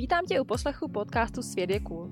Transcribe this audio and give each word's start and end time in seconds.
Vítám 0.00 0.26
tě 0.26 0.40
u 0.40 0.44
poslechu 0.44 0.88
podcastu 0.88 1.42
Svět 1.42 1.70
je 1.70 1.80
cool. 1.80 2.08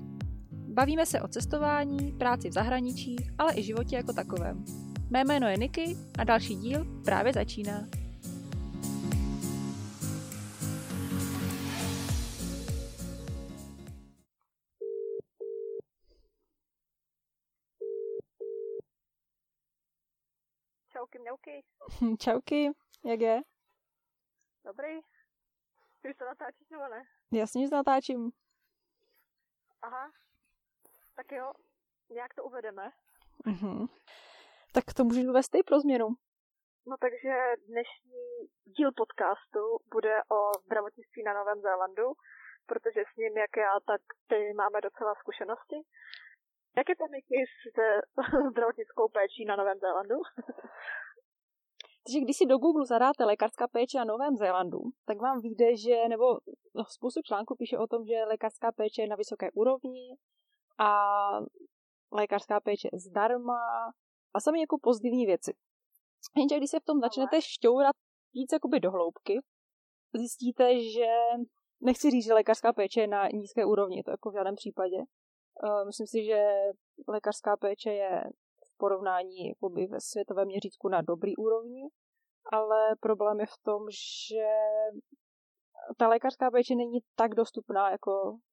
Bavíme 0.51 1.05
se 1.05 1.21
o 1.21 1.27
cestování, 1.27 2.11
práci 2.11 2.49
v 2.49 2.53
zahraničí, 2.53 3.15
ale 3.37 3.53
i 3.55 3.63
životě 3.63 3.95
jako 3.95 4.13
takovém. 4.13 4.65
Mé 5.09 5.23
jméno 5.23 5.47
je 5.47 5.57
Niky 5.57 5.97
a 6.19 6.23
další 6.23 6.55
díl 6.55 7.01
právě 7.05 7.33
začíná. 7.33 7.87
Čauky 20.89 21.19
mňauky. 21.19 21.63
Čauky, 22.19 22.71
jak 23.05 23.19
je? 23.19 23.41
Dobrý. 24.65 24.99
Ty 26.01 26.09
už 26.09 26.15
to 26.15 26.25
natáčíš 26.25 26.69
nebo 26.69 26.83
ne? 26.83 27.18
Jasně, 27.31 27.67
že 27.67 27.75
natáčím. 27.75 28.31
Aha. 29.81 30.11
Tak 31.15 31.31
jo, 31.31 31.53
nějak 32.09 32.33
to 32.33 32.43
uvedeme. 32.43 32.91
Mhm. 33.45 33.87
Tak 34.73 34.83
to 34.95 35.03
můžeš 35.03 35.25
uvést 35.25 35.49
ty 35.49 35.63
pro 35.63 35.79
změnu. 35.79 36.07
No 36.87 36.95
takže 36.99 37.33
dnešní 37.67 38.21
díl 38.77 38.91
podcastu 38.91 39.59
bude 39.93 40.15
o 40.31 40.39
zdravotnictví 40.65 41.23
na 41.23 41.33
Novém 41.33 41.61
Zélandu, 41.61 42.07
protože 42.65 43.01
s 43.13 43.17
ním, 43.17 43.37
jak 43.37 43.57
já, 43.57 43.73
tak 43.87 44.01
ty 44.27 44.53
máme 44.53 44.81
docela 44.81 45.15
zkušenosti. 45.15 45.77
Jak 46.77 46.89
je 46.89 46.95
to 46.95 47.05
Niky 47.13 47.45
se 47.75 47.85
zdravotnickou 48.51 49.09
péčí 49.09 49.45
na 49.45 49.55
Novém 49.55 49.79
Zélandu? 49.79 50.15
Takže 52.03 52.19
když 52.19 52.37
si 52.37 52.45
do 52.45 52.57
Google 52.57 52.85
zadáte 52.85 53.25
lékařská 53.25 53.67
péče 53.67 53.97
na 53.97 54.05
Novém 54.05 54.35
Zélandu, 54.37 54.79
tak 55.05 55.21
vám 55.21 55.41
vyjde, 55.41 55.77
že, 55.77 56.07
nebo 56.09 56.25
no, 56.75 56.83
spoustu 56.87 57.21
článku 57.21 57.55
píše 57.55 57.77
o 57.77 57.87
tom, 57.87 58.05
že 58.05 58.25
lékařská 58.27 58.71
péče 58.71 59.01
je 59.01 59.07
na 59.07 59.15
vysoké 59.15 59.51
úrovni 59.51 60.17
a 60.79 60.91
lékařská 62.11 62.59
péče 62.59 62.89
zdarma 62.93 63.59
a 64.33 64.39
samé 64.39 64.59
jako 64.59 64.77
pozitivní 64.81 65.25
věci. 65.25 65.53
Jenže 66.37 66.57
když 66.57 66.69
se 66.69 66.79
v 66.79 66.85
tom 66.85 66.99
začnete 66.99 67.41
šťourat 67.41 67.95
víc 68.33 68.49
jakoby 68.53 68.79
do 68.79 68.91
hloubky, 68.91 69.39
zjistíte, 70.13 70.79
že 70.79 71.07
nechci 71.81 72.11
říct, 72.11 72.25
že 72.25 72.33
lékařská 72.33 72.73
péče 72.73 73.01
je 73.01 73.07
na 73.07 73.27
nízké 73.27 73.65
úrovni, 73.65 74.03
to 74.03 74.11
jako 74.11 74.29
v 74.29 74.33
žádném 74.33 74.55
případě. 74.55 74.97
Uh, 75.63 75.85
myslím 75.85 76.07
si, 76.07 76.23
že 76.23 76.43
lékařská 77.07 77.57
péče 77.57 77.91
je 77.93 78.23
porovnání 78.83 79.37
jakoby 79.53 79.81
ve 79.87 79.99
světovém 80.01 80.47
měřítku 80.47 80.85
na 80.95 81.01
dobrý 81.01 81.33
úrovni, 81.45 81.83
ale 82.57 82.95
problém 83.07 83.39
je 83.39 83.45
v 83.55 83.57
tom, 83.67 83.81
že 84.29 84.47
ta 85.99 86.05
lékařská 86.13 86.45
péče 86.51 86.73
není 86.75 86.99
tak 87.21 87.31
dostupná, 87.41 87.83
jako 87.95 88.11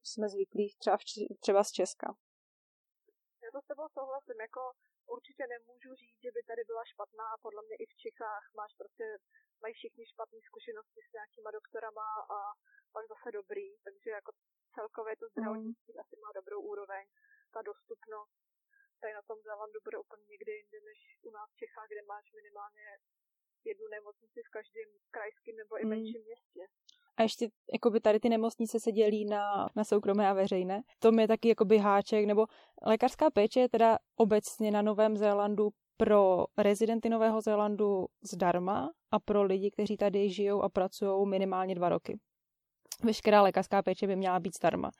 jsme 0.09 0.27
zvyklí 0.29 0.65
třeba, 0.81 0.97
v, 0.97 1.03
třeba 1.45 1.61
z 1.69 1.71
Česka. 1.79 2.09
Já 3.43 3.49
to 3.55 3.61
s 3.63 3.67
tebou 3.71 3.87
souhlasím, 3.99 4.39
jako 4.47 4.63
určitě 5.17 5.45
nemůžu 5.55 5.91
říct, 6.01 6.21
že 6.25 6.31
by 6.37 6.41
tady 6.51 6.63
byla 6.71 6.85
špatná, 6.93 7.29
podle 7.45 7.61
mě 7.67 7.77
i 7.83 7.87
v 7.93 7.97
Čechách 8.03 8.45
máš 8.61 8.73
prostě, 8.81 9.05
mají 9.63 9.73
všichni 9.75 10.05
špatné 10.13 10.39
zkušenosti 10.49 11.01
s 11.03 11.13
nějakýma 11.17 11.51
doktorama 11.59 12.09
a 12.37 12.39
pak 12.95 13.05
zase 13.13 13.29
dobrý, 13.41 13.67
takže 13.87 14.11
jako 14.19 14.31
celkově 14.77 15.15
to 15.21 15.27
zdravotnictví 15.29 15.93
mm. 15.95 16.01
asi 16.03 16.15
má 16.25 16.31
dobrou 16.39 16.61
úroveň, 16.73 17.05
ta 17.55 17.61
dostupnost 17.71 18.46
tady 19.01 19.13
na 19.21 19.23
tom 19.29 19.39
Zélandu 19.49 19.79
bude 19.87 19.99
úplně 20.05 20.25
někde 20.33 20.53
jinde 20.61 20.79
než 20.89 20.99
u 21.29 21.31
nás 21.37 21.49
v 21.51 21.59
Čechách, 21.61 21.89
kde 21.93 22.03
máš 22.13 22.27
minimálně 22.39 22.85
jednu 23.65 23.87
nemocnici 23.97 24.41
v 24.49 24.51
každém 24.57 24.89
krajském 25.11 25.57
nebo 25.57 25.73
i 25.81 25.85
menším 25.85 26.21
mm. 26.21 26.27
městě. 26.27 26.63
A 27.17 27.23
ještě 27.23 27.49
jakoby 27.73 28.01
tady 28.01 28.21
ty 28.21 28.29
nemocnice 28.29 28.81
se 28.81 28.93
dělí 28.93 29.25
na, 29.25 29.69
na 29.77 29.85
soukromé 29.85 30.29
a 30.29 30.33
veřejné. 30.33 30.83
To 30.99 31.21
je 31.21 31.29
taky 31.29 31.49
jakoby 31.49 31.79
háček, 31.79 32.27
nebo 32.27 32.47
lékařská 32.83 33.31
péče 33.31 33.61
je 33.61 33.69
teda 33.69 33.99
obecně 34.17 34.71
na 34.71 34.83
Novém 34.83 35.17
Zélandu 35.17 35.71
pro 35.97 36.45
rezidenty 36.59 37.09
Nového 37.09 37.41
Zélandu 37.41 38.07
zdarma 38.23 38.91
a 39.11 39.19
pro 39.21 39.43
lidi, 39.43 39.71
kteří 39.71 39.97
tady 39.97 40.31
žijou 40.31 40.63
a 40.63 40.69
pracují 40.69 41.29
minimálně 41.29 41.75
dva 41.75 41.89
roky. 41.89 42.19
Veškerá 43.05 43.43
lékařská 43.43 43.83
péče 43.83 44.07
by 44.07 44.17
měla 44.17 44.41
být 44.41 44.57
zdarma. 44.57 44.91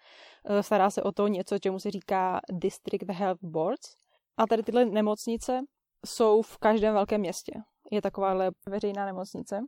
E, 0.45 0.63
stará 0.63 0.91
se 0.91 1.03
o 1.03 1.13
to 1.13 1.29
něco, 1.29 1.59
čemu 1.59 1.79
se 1.79 1.91
říká 1.91 2.41
District 2.53 3.11
Health 3.11 3.45
Boards. 3.45 3.97
A 4.37 4.47
tady 4.47 4.63
tyhle 4.63 4.85
nemocnice 4.85 5.61
jsou 6.07 6.43
v 6.43 6.59
každém 6.59 6.95
velkém 6.95 7.21
městě. 7.21 7.53
Je 7.91 8.03
takováhle 8.03 8.51
veřejná 8.69 9.07
nemocnice 9.07 9.61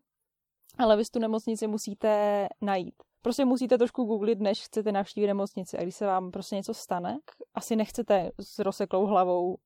ale 0.79 0.97
vy 0.97 1.05
tu 1.05 1.19
nemocnici 1.19 1.67
musíte 1.67 2.47
najít. 2.61 2.95
Prostě 3.23 3.45
musíte 3.45 3.79
trošku 3.79 4.05
googlit, 4.05 4.41
než 4.41 4.65
chcete 4.65 4.93
navštívit 4.93 5.27
nemocnici. 5.27 5.79
A 5.79 5.83
když 5.83 5.95
se 5.95 6.07
vám 6.07 6.31
prostě 6.31 6.57
něco 6.57 6.75
stane, 6.75 7.19
asi 7.55 7.77
nechcete 7.77 8.31
s 8.41 8.59
rozseklou 8.59 9.07
hlavou 9.07 9.57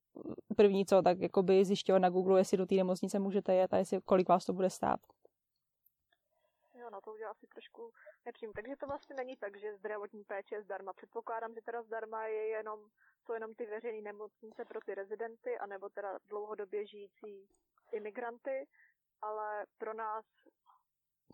první 0.57 0.87
co, 0.87 1.03
tak 1.03 1.21
jakoby 1.21 1.65
zjišťovat 1.65 1.99
na 1.99 2.11
Google, 2.11 2.41
jestli 2.41 2.57
do 2.57 2.67
té 2.67 2.75
nemocnice 2.75 3.19
můžete 3.19 3.55
jet 3.55 3.75
a 3.75 3.77
jestli, 3.77 4.01
kolik 4.05 4.29
vás 4.29 4.45
to 4.45 4.53
bude 4.53 4.71
stát. 4.71 5.01
Jo, 6.75 6.89
no 6.93 7.01
to 7.01 7.13
už 7.13 7.21
asi 7.31 7.47
trošku 7.47 7.91
nepřím. 8.25 8.53
Takže 8.53 8.77
to 8.77 8.87
vlastně 8.87 9.17
není 9.17 9.37
tak, 9.37 9.57
že 9.57 9.77
zdravotní 9.77 10.25
péče 10.25 10.55
je 10.55 10.63
zdarma. 10.63 10.93
Předpokládám, 10.93 11.55
že 11.55 11.61
teda 11.63 11.83
zdarma 11.83 12.27
je 12.27 12.47
jenom, 12.47 12.81
jsou 13.25 13.33
jenom 13.33 13.55
ty 13.55 13.67
veřejné 13.67 14.03
nemocnice 14.03 14.65
pro 14.65 14.81
ty 14.81 14.95
rezidenty, 14.95 15.59
anebo 15.59 15.89
teda 15.89 16.19
dlouhodobě 16.29 16.87
žijící 16.87 17.49
imigranty, 17.93 18.67
ale 19.23 19.67
pro 19.79 19.95
nás 19.95 20.25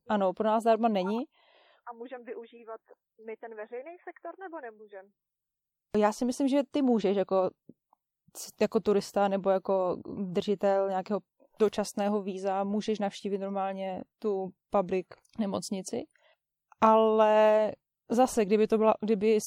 ano, 0.08 0.32
pro 0.32 0.46
nás 0.46 0.62
zdarma 0.62 0.88
není. 0.88 1.24
A 1.86 1.92
můžeme 1.92 2.24
využívat 2.24 2.80
my 3.26 3.36
ten 3.36 3.54
veřejný 3.54 3.96
sektor, 4.04 4.34
nebo 4.40 4.60
nemůžeme? 4.60 5.08
Já 5.96 6.12
si 6.12 6.24
myslím, 6.24 6.48
že 6.48 6.62
ty 6.70 6.82
můžeš 6.82 7.16
jako, 7.16 7.50
jako 8.60 8.80
turista 8.80 9.28
nebo 9.28 9.50
jako 9.50 9.96
držitel 10.32 10.88
nějakého 10.88 11.20
dočasného 11.58 12.22
víza 12.22 12.64
můžeš 12.64 12.98
navštívit 12.98 13.38
normálně 13.38 14.04
tu 14.18 14.50
public 14.70 15.06
nemocnici. 15.38 16.06
Ale 16.80 17.72
zase, 18.08 18.44
kdyby 18.44 18.66
to 18.66 18.78
byla, 18.78 18.94
kdyby 19.00 19.38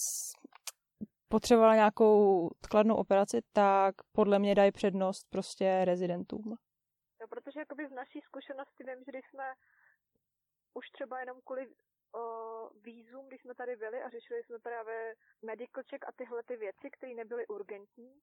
potřebovala 1.27 1.75
nějakou 1.75 2.49
kladnou 2.69 2.95
operaci, 2.95 3.41
tak 3.51 3.95
podle 4.11 4.39
mě 4.39 4.55
dají 4.55 4.71
přednost 4.71 5.27
prostě 5.29 5.85
rezidentům. 5.85 6.57
No, 7.21 7.27
protože 7.29 7.59
jakoby 7.59 7.87
z 7.87 7.91
naší 7.91 8.21
zkušenosti 8.21 8.83
vím, 8.83 9.03
že 9.05 9.11
když 9.11 9.25
jsme 9.29 9.53
už 10.73 10.89
třeba 10.89 11.19
jenom 11.19 11.37
kvůli 11.45 11.67
uh, 11.67 12.69
výzum, 12.83 13.27
když 13.27 13.41
jsme 13.41 13.55
tady 13.55 13.75
byli 13.75 14.01
a 14.01 14.09
řešili 14.09 14.43
jsme 14.43 14.59
právě 14.59 15.15
medical 15.41 15.83
check 15.89 16.07
a 16.07 16.11
tyhle 16.11 16.43
ty 16.43 16.55
věci, 16.57 16.89
které 16.91 17.13
nebyly 17.13 17.47
urgentní, 17.47 18.21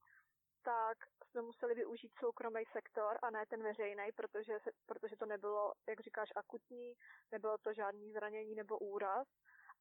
tak 0.69 0.99
jsme 1.31 1.43
museli 1.43 1.75
využít 1.75 2.13
soukromý 2.21 2.63
sektor 2.73 3.19
a 3.23 3.31
ne 3.31 3.45
ten 3.49 3.63
veřejný, 3.63 4.07
protože, 4.17 4.53
protože 4.87 5.17
to 5.17 5.27
nebylo, 5.27 5.73
jak 5.89 6.01
říkáš, 6.01 6.29
akutní, 6.37 6.93
nebylo 7.33 7.59
to 7.59 7.73
žádný 7.73 8.13
zranění 8.13 8.55
nebo 8.55 8.79
úraz 8.79 9.29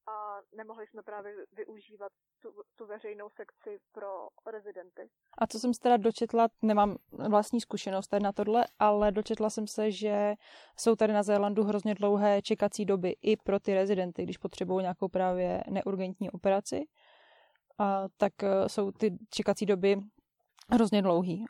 a 0.07 0.39
nemohli 0.55 0.87
jsme 0.87 1.03
právě 1.03 1.35
využívat 1.51 2.11
tu, 2.41 2.49
tu 2.75 2.85
veřejnou 2.85 3.29
sekci 3.29 3.79
pro 3.91 4.27
rezidenty. 4.45 5.09
A 5.37 5.47
co 5.47 5.59
jsem 5.59 5.73
se 5.73 5.79
teda 5.79 5.97
dočetla, 5.97 6.47
nemám 6.61 6.95
vlastní 7.29 7.61
zkušenost 7.61 8.07
tady 8.07 8.23
na 8.23 8.31
tohle, 8.31 8.65
ale 8.79 9.11
dočetla 9.11 9.49
jsem 9.49 9.67
se, 9.67 9.91
že 9.91 10.33
jsou 10.79 10.95
tady 10.95 11.13
na 11.13 11.23
Zélandu 11.23 11.63
hrozně 11.63 11.95
dlouhé 11.95 12.41
čekací 12.41 12.85
doby 12.85 13.15
i 13.21 13.37
pro 13.37 13.59
ty 13.59 13.73
rezidenty, 13.73 14.23
když 14.23 14.37
potřebují 14.37 14.81
nějakou 14.81 15.07
právě 15.07 15.63
neurgentní 15.69 16.31
operaci, 16.31 16.85
a 17.77 18.07
tak 18.17 18.43
e, 18.43 18.69
jsou 18.69 18.91
ty 18.91 19.17
čekací 19.29 19.65
doby 19.65 19.97
hrozně 20.72 21.01
dlouhý. 21.01 21.45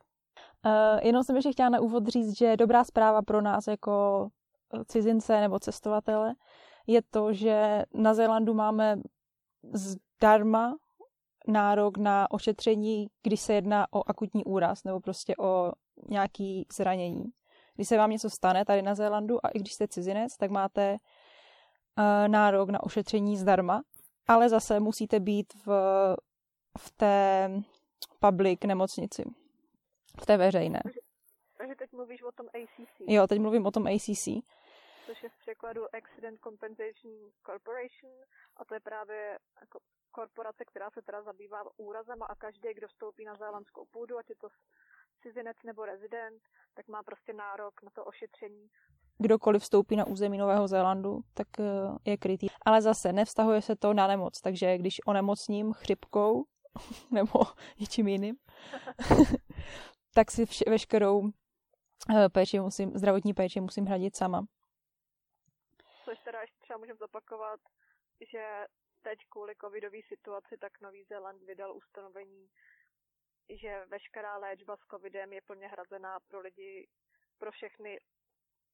Uh, 0.65 0.99
jenom 1.01 1.23
jsem 1.23 1.35
ještě 1.35 1.51
chtěla 1.51 1.69
na 1.69 1.79
úvod 1.79 2.07
říct, 2.07 2.37
že 2.37 2.57
dobrá 2.57 2.83
zpráva 2.83 3.21
pro 3.21 3.41
nás 3.41 3.67
jako 3.67 4.27
cizince 4.87 5.41
nebo 5.41 5.59
cestovatele 5.59 6.35
je 6.87 7.01
to, 7.01 7.33
že 7.33 7.83
na 7.93 8.13
Zélandu 8.13 8.53
máme 8.53 8.97
zdarma 9.73 10.75
nárok 11.47 11.97
na 11.97 12.31
ošetření, 12.31 13.07
když 13.23 13.41
se 13.41 13.53
jedná 13.53 13.93
o 13.93 14.09
akutní 14.09 14.45
úraz 14.45 14.83
nebo 14.83 14.99
prostě 14.99 15.35
o 15.39 15.71
nějaký 16.09 16.67
zranění. 16.73 17.25
Když 17.75 17.87
se 17.87 17.97
vám 17.97 18.09
něco 18.09 18.29
stane 18.29 18.65
tady 18.65 18.81
na 18.81 18.95
Zélandu 18.95 19.45
a 19.45 19.49
i 19.49 19.59
když 19.59 19.73
jste 19.73 19.87
cizinec, 19.87 20.37
tak 20.37 20.51
máte 20.51 20.91
uh, 20.91 22.27
nárok 22.27 22.69
na 22.69 22.83
ošetření 22.83 23.37
zdarma, 23.37 23.81
ale 24.27 24.49
zase 24.49 24.79
musíte 24.79 25.19
být 25.19 25.53
v, 25.65 25.67
v 26.77 26.91
té 26.97 27.49
public 28.19 28.59
nemocnici, 28.65 29.23
v 30.21 30.25
té 30.25 30.37
veřejné. 30.37 30.81
Takže 31.57 31.75
teď 31.75 31.91
mluvíš 31.91 32.23
o 32.23 32.31
tom 32.31 32.47
ACC. 32.47 33.01
Jo, 33.07 33.27
teď 33.27 33.39
mluvím 33.39 33.65
o 33.65 33.71
tom 33.71 33.87
ACC 33.87 34.27
což 35.07 35.23
je 35.23 35.29
v 35.29 35.37
překladu 35.39 35.95
Accident 35.95 36.39
Compensation 36.41 37.13
Corporation 37.45 38.11
a 38.57 38.65
to 38.65 38.73
je 38.73 38.79
právě 38.79 39.39
jako 39.61 39.79
korporace, 40.11 40.65
která 40.65 40.89
se 40.89 41.01
teda 41.01 41.21
zabývá 41.21 41.59
úrazem 41.77 42.23
a 42.23 42.35
každý, 42.35 42.73
kdo 42.73 42.87
vstoupí 42.87 43.25
na 43.25 43.35
zélandskou 43.35 43.85
půdu, 43.85 44.17
ať 44.17 44.29
je 44.29 44.35
to 44.35 44.47
cizinec 45.21 45.57
nebo 45.65 45.85
rezident, 45.85 46.41
tak 46.73 46.87
má 46.87 47.03
prostě 47.03 47.33
nárok 47.33 47.83
na 47.83 47.91
to 47.95 48.05
ošetření 48.05 48.69
kdokoliv 49.19 49.61
vstoupí 49.61 49.95
na 49.95 50.07
území 50.07 50.37
Nového 50.37 50.67
Zélandu, 50.67 51.19
tak 51.33 51.47
eh, 51.59 51.63
je 52.05 52.17
krytý. 52.17 52.47
Ale 52.65 52.81
zase 52.81 53.13
nevztahuje 53.13 53.61
se 53.61 53.75
to 53.75 53.93
na 53.93 54.07
nemoc, 54.07 54.41
takže 54.41 54.77
když 54.77 54.95
onemocním 55.07 55.73
chřipkou 55.73 56.43
nebo 57.11 57.39
něčím 57.79 58.07
jiným, 58.07 58.35
tak 60.13 60.31
si 60.31 60.45
vše, 60.45 60.65
veškerou 60.69 61.29
eh, 62.15 62.29
péči 62.29 62.59
musím, 62.59 62.91
zdravotní 62.97 63.33
péči 63.33 63.61
musím 63.61 63.85
hradit 63.85 64.15
sama. 64.15 64.45
Což 66.05 66.19
teda 66.19 66.41
ještě 66.41 66.57
třeba 66.59 66.79
můžeme 66.79 66.97
zopakovat, 66.97 67.59
že 68.31 68.65
teď 69.01 69.19
kvůli 69.29 69.55
covidové 69.61 69.97
situaci 70.07 70.57
tak 70.57 70.81
Nový 70.81 71.03
Zéland 71.03 71.43
vydal 71.43 71.77
ustanovení, 71.77 72.49
že 73.49 73.85
veškerá 73.85 74.37
léčba 74.37 74.77
s 74.77 74.87
covidem 74.91 75.33
je 75.33 75.41
plně 75.41 75.67
hrazená 75.67 76.19
pro 76.19 76.39
lidi, 76.39 76.87
pro 77.37 77.51
všechny 77.51 77.99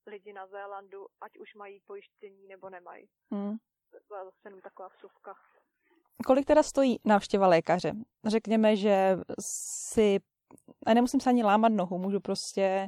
lidi 0.06 0.34
na 0.34 0.48
Zélandu, 0.48 1.08
ať 1.22 1.38
už 1.38 1.54
mají 1.56 1.80
pojištění 1.80 2.48
nebo 2.48 2.70
nemají. 2.70 3.10
Hmm. 3.32 3.58
To 3.90 4.16
je 4.16 4.26
zase 4.26 4.38
jenom 4.44 4.62
taková 4.62 4.88
vsuvka. 4.90 5.36
Kolik 6.26 6.46
teda 6.46 6.64
stojí 6.64 7.00
návštěva 7.06 7.48
lékaře? 7.48 7.94
Řekněme, 8.26 8.76
že 8.76 9.18
si, 9.40 10.20
a 10.86 10.94
nemusím 10.94 11.20
se 11.20 11.30
ani 11.30 11.44
lámat 11.44 11.72
nohu, 11.72 11.98
můžu 11.98 12.20
prostě 12.20 12.88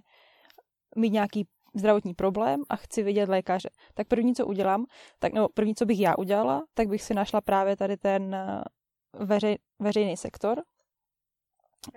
mít 0.95 1.13
nějaký 1.13 1.47
zdravotní 1.75 2.13
problém 2.13 2.63
a 2.69 2.75
chci 2.75 3.03
vidět 3.03 3.29
lékaře. 3.29 3.69
Tak 3.93 4.07
první, 4.07 4.35
co 4.35 4.45
udělám, 4.45 4.85
tak 5.19 5.33
nebo 5.33 5.49
první, 5.49 5.75
co 5.75 5.85
bych 5.85 5.99
já 5.99 6.17
udělala, 6.17 6.63
tak 6.73 6.87
bych 6.87 7.01
si 7.01 7.13
našla 7.13 7.41
právě 7.41 7.77
tady 7.77 7.97
ten 7.97 8.35
eh, 8.35 8.63
veřej, 9.13 9.57
veřejný 9.79 10.17
sektor. 10.17 10.61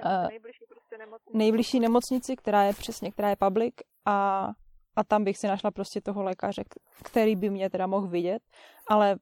Uh, 0.05 0.29
nejbližší, 0.29 0.65
prostě 0.69 0.99
nemocnici. 0.99 1.39
nejbližší 1.39 1.81
nemocnici, 1.81 2.37
která 2.37 2.63
je 2.63 2.73
přesně, 2.73 3.13
která 3.13 3.31
je 3.31 3.37
public 3.37 3.75
a, 4.05 4.49
a 4.97 5.05
tam 5.05 5.25
bych 5.25 5.39
si 5.39 5.47
našla 5.47 5.71
prostě 5.71 6.01
toho 6.01 6.23
lékaře, 6.23 6.65
který 7.05 7.37
by 7.37 7.51
mě 7.51 7.71
teda 7.71 7.87
mohl 7.87 8.09
vidět, 8.09 8.43
ale 8.89 9.17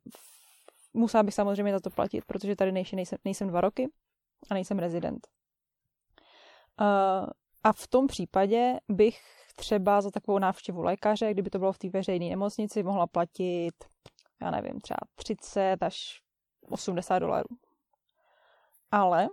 musela 0.97 1.23
bych 1.23 1.35
samozřejmě 1.35 1.73
za 1.73 1.81
to 1.81 1.91
platit, 1.91 2.25
protože 2.25 2.57
tady 2.57 2.73
nejsem, 2.73 2.97
nejsem, 2.97 3.19
nejsem 3.25 3.49
dva 3.49 3.61
roky 3.61 3.89
a 4.51 4.55
nejsem 4.55 4.79
rezident. 4.79 5.27
Uh, 6.81 7.27
a 7.65 7.73
v 7.73 7.87
tom 7.87 8.07
případě 8.07 8.75
bych 8.89 9.21
třeba 9.57 10.01
za 10.01 10.11
takovou 10.11 10.39
návštěvu 10.39 10.83
lékaře, 10.83 11.33
kdyby 11.33 11.51
to 11.51 11.59
bylo 11.59 11.73
v 11.73 11.79
té 11.79 11.89
veřejné 11.89 12.29
nemocnici, 12.29 12.83
mohla 12.83 13.07
platit, 13.07 13.75
já 14.43 14.51
nevím, 14.51 14.81
třeba 14.81 14.99
30 15.15 15.83
až 15.83 16.23
80 16.69 17.19
dolarů. 17.19 17.49
Ale 18.91 19.29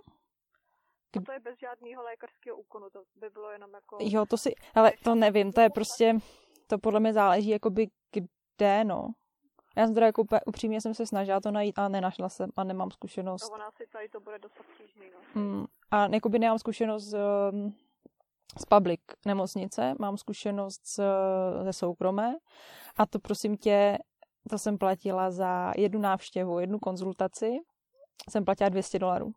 a 1.16 1.20
to 1.26 1.32
je 1.32 1.40
bez 1.40 1.58
žádného 1.58 2.02
lékařského 2.02 2.56
úkonu, 2.56 2.90
to 2.90 3.02
by 3.16 3.30
bylo 3.30 3.50
jenom 3.50 3.74
jako... 3.74 3.98
Jo, 4.00 4.26
to 4.26 4.36
si, 4.36 4.54
ale 4.74 4.92
to 5.04 5.14
nevím, 5.14 5.52
to 5.52 5.60
je 5.60 5.70
prostě, 5.70 6.18
to 6.66 6.78
podle 6.78 7.00
mě 7.00 7.12
záleží 7.12 7.48
jakoby 7.48 7.86
kde, 8.56 8.84
no. 8.84 9.08
Já 9.76 9.86
jsem 9.86 9.94
teda 9.94 10.06
jako 10.06 10.24
upřímně 10.46 10.80
jsem 10.80 10.94
se 10.94 11.06
snažila 11.06 11.40
to 11.40 11.50
najít 11.50 11.78
a 11.78 11.88
nenašla 11.88 12.28
jsem 12.28 12.50
a 12.56 12.64
nemám 12.64 12.90
zkušenost. 12.90 13.50
No 13.50 13.54
ona 13.54 13.70
si 13.70 13.86
tady 13.86 14.08
to 14.08 14.20
bude 14.20 14.38
dost 14.38 14.60
obtížný, 14.60 15.10
no. 15.10 15.42
Mm, 15.42 15.66
a 15.90 16.06
jakoby 16.06 16.38
nemám 16.38 16.58
zkušenost 16.58 17.12
um, 17.12 17.74
z 18.60 18.64
public 18.64 19.00
nemocnice, 19.26 19.94
mám 19.98 20.16
zkušenost 20.16 20.86
z, 20.86 21.00
ze 21.62 21.72
soukromé 21.72 22.36
a 22.96 23.06
to 23.06 23.18
prosím 23.18 23.56
tě, 23.56 23.98
to 24.50 24.58
jsem 24.58 24.78
platila 24.78 25.30
za 25.30 25.72
jednu 25.76 26.00
návštěvu, 26.00 26.58
jednu 26.58 26.78
konzultaci, 26.78 27.58
jsem 28.30 28.44
platila 28.44 28.68
200 28.68 28.98
dolarů. 28.98 29.32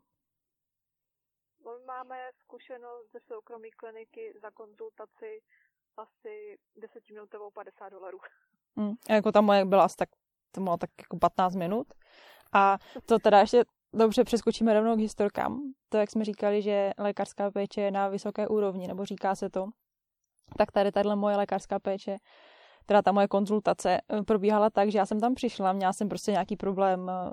My 1.66 1.86
máme 1.86 2.30
zkušenost 2.40 3.12
ze 3.12 3.19
soukromé 3.19 3.68
kliniky 3.78 4.33
za 4.42 4.51
konzultaci 4.51 5.42
asi 5.98 6.57
10 6.75 7.10
minutovou 7.10 7.51
50 7.51 7.90
dolarů. 7.90 8.19
Hmm, 8.78 8.94
jako 9.10 9.31
ta 9.31 9.42
moje 9.42 9.66
byla 9.66 9.83
asi 9.83 9.95
tak, 9.95 10.10
to 10.52 10.62
bylo 10.62 10.78
tak 10.78 10.90
jako 11.00 11.18
15 11.18 11.56
minut. 11.56 11.88
A 12.54 12.78
to 13.06 13.20
teda 13.20 13.40
ještě 13.40 13.64
Dobře, 13.94 14.24
přeskočíme 14.24 14.74
rovnou 14.74 14.96
k 14.96 15.00
historkám. 15.00 15.74
To, 15.90 15.98
jak 15.98 16.12
jsme 16.12 16.26
říkali, 16.26 16.62
že 16.62 16.92
lékařská 16.98 17.52
péče 17.52 17.82
je 17.82 17.92
na 17.92 18.08
vysoké 18.08 18.48
úrovni, 18.48 18.88
nebo 18.88 19.06
říká 19.06 19.36
se 19.36 19.50
to, 19.50 19.66
tak 20.58 20.72
tady 20.72 20.92
tahle 20.92 21.16
moje 21.16 21.38
lékařská 21.38 21.80
péče, 21.80 22.18
teda 22.86 23.02
ta 23.02 23.12
moje 23.12 23.28
konzultace 23.28 23.98
eh, 23.98 24.24
probíhala 24.24 24.70
tak, 24.70 24.92
že 24.92 24.98
já 24.98 25.06
jsem 25.06 25.20
tam 25.20 25.36
přišla, 25.36 25.74
měla 25.74 25.94
jsem 25.94 26.10
prostě 26.10 26.32
nějaký 26.32 26.56
problém 26.56 27.10
eh, 27.10 27.32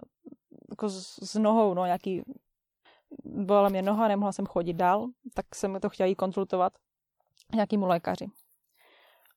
jako 0.71 0.89
s, 0.89 1.19
s 1.23 1.35
nohou, 1.35 1.75
no 1.75 1.85
nějaký, 1.85 2.23
byla 3.25 3.69
mě 3.69 3.83
noha, 3.83 4.09
nemohla 4.09 4.33
jsem 4.33 4.47
chodit 4.47 4.75
dál, 4.75 5.07
tak 5.35 5.55
jsem 5.55 5.81
to 5.81 5.89
chtěla 5.89 6.07
jí 6.07 6.15
konzultovat 6.15 6.73
nějakému 7.55 7.87
lékaři. 7.87 8.27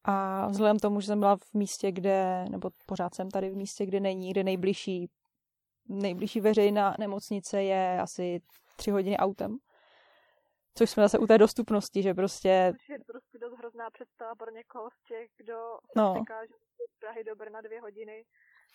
A 0.04 0.48
vzhledem 0.48 0.80
tomu, 0.80 1.02
že 1.02 1.08
jsem 1.08 1.20
byla 1.20 1.36
v 1.36 1.54
místě, 1.54 1.92
kde, 1.92 2.46
nebo 2.50 2.70
pořád 2.86 3.16
jsem 3.16 3.32
tady 3.32 3.50
v 3.50 3.56
místě, 3.56 3.86
kde 3.86 4.00
není, 4.00 4.32
kde 4.32 4.44
nejbližší 4.44 5.10
nejbližší 5.90 6.42
veřejná 6.42 6.96
nemocnice 7.00 7.64
je 7.64 8.02
asi 8.02 8.42
tři 8.76 8.92
hodiny 8.92 9.18
autem. 9.18 9.58
Což 10.76 10.90
jsme 10.90 11.04
zase 11.04 11.20
u 11.20 11.28
té 11.28 11.38
dostupnosti, 11.38 12.02
že 12.02 12.14
prostě... 12.14 12.74
Což 12.78 12.90
je 12.90 13.00
prostě 13.00 13.38
dost 13.38 13.54
hrozná 13.58 13.90
představa 13.90 14.36
pro 14.36 14.52
někoho 14.52 14.90
z 14.90 15.08
těch, 15.08 15.30
kdo 15.38 15.58
no. 15.96 16.16
čeká, 16.20 16.46
že 16.46 16.54
z 16.96 17.00
Prahy 17.00 17.24
do 17.24 17.36
Brna 17.36 17.62
dvě 17.62 17.82
hodiny 17.82 18.26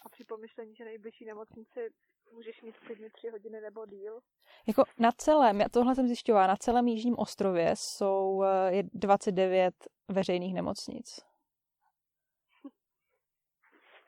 a 0.04 0.08
při 0.08 0.24
pomyšlení, 0.24 0.76
že 0.76 0.84
nejbližší 0.84 1.24
nemocnici 1.24 1.90
můžeš 2.32 2.62
mít 2.62 2.78
klidně 2.78 3.10
tři 3.10 3.28
hodiny 3.28 3.60
nebo 3.60 3.86
díl. 3.86 4.20
Jako 4.66 4.84
na 4.98 5.12
celém, 5.12 5.60
já 5.60 5.68
tohle 5.68 5.94
jsem 5.94 6.06
zjišťovala, 6.06 6.46
na 6.46 6.56
celém 6.56 6.88
Jižním 6.88 7.18
ostrově 7.18 7.72
jsou 7.76 8.42
eh, 8.42 8.74
je 8.74 8.82
29 8.94 9.74
veřejných 10.08 10.54
nemocnic. 10.54 11.20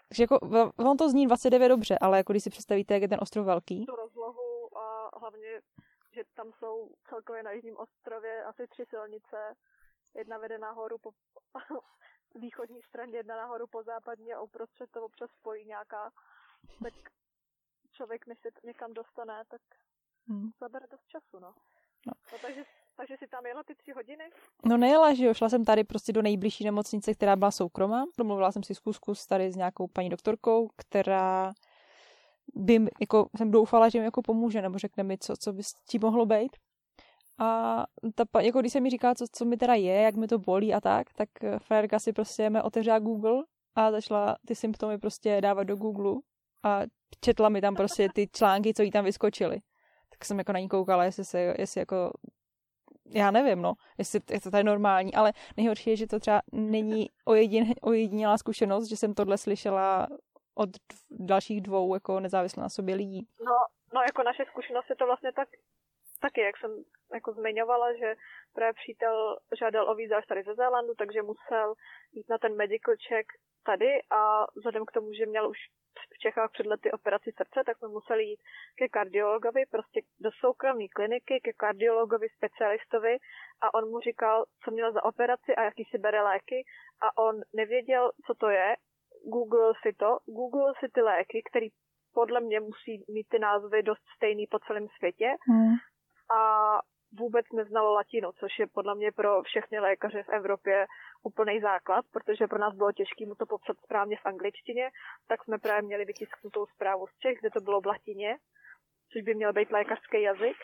Takže 0.09 0.23
jako, 0.23 0.39
on 0.77 0.97
to 0.97 1.09
zní 1.09 1.27
29 1.27 1.69
dobře, 1.69 1.99
ale 1.99 2.17
jako 2.17 2.33
když 2.33 2.43
si 2.45 2.51
představíte, 2.51 2.95
jak 2.95 3.03
je 3.03 3.09
ten 3.09 3.19
ostrov 3.23 3.47
velký. 3.47 3.87
Tu 3.87 3.97
rozlohu 3.97 4.79
a 4.79 5.19
hlavně, 5.19 5.61
že 6.11 6.25
tam 6.35 6.53
jsou 6.53 6.91
celkově 7.09 7.43
na 7.43 7.53
Jižním 7.53 7.77
ostrově 7.77 8.45
asi 8.45 8.67
tři 8.67 8.85
silnice. 8.87 9.55
Jedna 10.15 10.39
vede 10.39 10.59
nahoru 10.59 10.99
po 10.99 11.11
východní 12.35 12.83
straně, 12.83 13.17
jedna 13.17 13.37
nahoru 13.37 13.67
po 13.67 13.83
západní 13.83 14.33
a 14.35 14.41
uprostřed 14.41 14.91
to 14.91 15.05
občas 15.05 15.31
spojí 15.31 15.65
nějaká. 15.65 16.13
Tak 16.83 16.95
člověk, 17.93 18.27
než 18.27 18.39
se 18.39 18.49
někam 18.65 18.95
dostane, 18.95 19.45
tak 19.49 19.61
hmm. 20.29 20.51
zabere 20.61 20.87
dost 20.91 21.07
času, 21.09 21.39
no. 21.39 21.55
no. 22.07 22.13
no 22.33 22.39
takže 22.43 22.65
takže 22.97 23.17
si 23.17 23.27
tam 23.27 23.47
jela 23.47 23.63
ty 23.63 23.75
tři 23.75 23.93
hodiny? 23.93 24.31
No 24.65 24.77
nejela, 24.77 25.15
že 25.15 25.25
jo, 25.25 25.35
šla 25.35 25.49
jsem 25.49 25.65
tady 25.65 25.85
prostě 25.85 26.13
do 26.13 26.23
nejbližší 26.23 26.65
nemocnice, 26.65 27.15
která 27.15 27.37
byla 27.37 27.51
soukromá. 27.51 28.05
Domluvila 28.19 28.53
jsem 28.53 28.63
si 28.63 28.75
zkusku 28.75 29.13
tady 29.29 29.53
s 29.53 29.57
nějakou 29.57 29.87
paní 29.87 30.09
doktorkou, 30.09 30.71
která 30.77 31.53
by, 32.55 32.87
jako, 33.01 33.29
jsem 33.37 33.51
doufala, 33.51 33.89
že 33.89 33.99
mi 33.99 34.05
jako 34.05 34.23
pomůže, 34.23 34.63
nebo 34.63 34.79
řekne 34.79 35.03
mi, 35.03 35.19
co, 35.19 35.37
co 35.37 35.53
by 35.53 35.63
s 35.63 35.75
tím 35.75 36.01
mohlo 36.03 36.27
být. 36.27 36.57
A 37.39 37.85
ta, 38.15 38.41
jako 38.41 38.61
když 38.61 38.73
se 38.73 38.81
mi 38.81 38.91
říká, 38.91 39.15
co, 39.15 39.25
co 39.33 39.45
mi 39.45 39.57
teda 39.57 39.75
je, 39.75 40.03
jak 40.03 40.15
mi 40.15 40.27
to 40.27 40.39
bolí 40.39 40.75
a 40.75 40.81
tak, 40.81 41.13
tak 41.13 41.29
frajerka 41.59 41.99
si 41.99 42.13
prostě 42.13 42.51
mě 42.51 42.63
otevřela 42.63 42.99
Google 42.99 43.43
a 43.75 43.91
začala 43.91 44.37
ty 44.47 44.55
symptomy 44.55 44.99
prostě 44.99 45.41
dávat 45.41 45.65
do 45.65 45.77
Google 45.77 46.15
a 46.63 46.81
četla 47.21 47.49
mi 47.49 47.61
tam 47.61 47.75
prostě 47.75 48.09
ty 48.15 48.29
články, 48.33 48.75
co 48.75 48.83
jí 48.83 48.91
tam 48.91 49.05
vyskočily. 49.05 49.61
Tak 50.11 50.25
jsem 50.25 50.39
jako 50.39 50.53
na 50.53 50.59
ní 50.59 50.69
koukala, 50.69 51.05
jestli, 51.05 51.25
se, 51.25 51.55
jestli 51.59 51.79
jako 51.79 52.13
já 53.07 53.31
nevím, 53.31 53.63
no, 53.63 53.75
jestli 53.99 54.21
je 54.31 54.41
to 54.41 54.51
tady 54.51 54.65
normální, 54.65 55.15
ale 55.15 55.33
nejhorší 55.57 55.91
je, 55.91 55.97
že 55.97 56.07
to 56.07 56.21
třeba 56.21 56.43
není 56.53 57.11
ojedin, 57.25 57.75
ojedinělá 57.83 58.39
zkušenost, 58.39 58.89
že 58.89 58.97
jsem 58.97 59.15
tohle 59.15 59.39
slyšela 59.39 60.09
od 60.55 60.71
dalších 61.11 61.61
dvou 61.61 61.95
jako 61.95 62.21
nezávisle 62.21 62.63
na 62.63 62.69
sobě 62.69 62.95
lidí. 62.95 63.27
No, 63.41 63.55
no 63.95 64.01
jako 64.01 64.23
naše 64.23 64.45
zkušenost 64.51 64.91
je 64.91 64.97
to 64.97 65.07
vlastně 65.07 65.33
tak, 65.33 65.49
taky, 66.25 66.41
jak 66.41 66.57
jsem 66.59 66.71
jako 67.15 67.33
zmiňovala, 67.33 67.89
že 68.01 68.09
právě 68.55 68.73
přítel 68.83 69.17
žádal 69.61 69.85
o 69.91 69.95
víza 69.95 70.21
tady 70.29 70.43
ze 70.43 70.55
Zélandu, 70.55 70.95
takže 70.99 71.23
musel 71.23 71.75
jít 72.13 72.29
na 72.29 72.39
ten 72.39 72.53
medical 72.57 72.95
check 73.09 73.27
tady 73.71 73.91
a 74.11 74.21
vzhledem 74.57 74.85
k 74.87 74.95
tomu, 74.97 75.09
že 75.19 75.27
měl 75.27 75.49
už 75.51 75.59
v 76.15 76.19
Čechách 76.19 76.51
před 76.53 76.67
lety 76.67 76.93
operaci 76.93 77.31
srdce, 77.37 77.59
tak 77.67 77.79
jsme 77.79 77.89
museli 77.89 78.25
jít 78.25 78.41
ke 78.79 78.89
kardiologovi, 78.89 79.63
prostě 79.71 80.01
do 80.21 80.31
soukromé 80.41 80.89
kliniky, 80.97 81.41
ke 81.45 81.53
kardiologovi 81.53 82.29
specialistovi 82.37 83.17
a 83.65 83.75
on 83.75 83.85
mu 83.91 84.01
říkal, 84.01 84.45
co 84.65 84.71
měl 84.71 84.93
za 84.93 85.05
operaci 85.05 85.51
a 85.57 85.63
jaký 85.65 85.85
si 85.85 85.99
bere 85.99 86.23
léky 86.23 86.59
a 87.07 87.19
on 87.27 87.35
nevěděl, 87.57 88.13
co 88.27 88.35
to 88.35 88.49
je, 88.49 88.77
google 89.25 89.73
si 89.83 89.93
to, 89.93 90.19
google 90.27 90.73
si 90.81 90.87
ty 90.95 91.01
léky, 91.03 91.43
který 91.51 91.69
podle 92.15 92.41
mě 92.41 92.61
musí 92.61 93.05
mít 93.09 93.29
ty 93.29 93.39
názvy 93.39 93.83
dost 93.83 94.03
stejný 94.17 94.47
po 94.47 94.59
celém 94.59 94.87
světě. 94.99 95.29
Hmm. 95.49 95.75
A 96.31 96.39
vůbec 97.19 97.47
neznalo 97.53 97.95
latinu, 97.95 98.33
což 98.33 98.59
je 98.59 98.67
podle 98.67 98.95
mě 98.95 99.13
pro 99.13 99.43
všechny 99.43 99.79
lékaře 99.79 100.23
v 100.23 100.29
Evropě 100.29 100.87
úplný 101.23 101.61
základ, 101.61 102.05
protože 102.13 102.47
pro 102.47 102.59
nás 102.59 102.75
bylo 102.75 102.93
těžké 102.93 103.27
mu 103.27 103.35
to 103.35 103.47
popsat 103.47 103.77
správně 103.85 104.17
v 104.17 104.27
angličtině, 104.27 104.91
tak 105.29 105.45
jsme 105.45 105.59
právě 105.59 105.83
měli 105.83 106.05
vytisknutou 106.05 106.67
zprávu 106.67 107.07
z 107.07 107.19
Čech, 107.19 107.39
kde 107.41 107.51
to 107.51 107.61
bylo 107.61 107.81
v 107.81 107.87
latině, 107.87 108.39
což 109.13 109.23
by 109.23 109.35
měl 109.35 109.53
být 109.53 109.71
lékařský 109.71 110.23
jazyk 110.23 110.57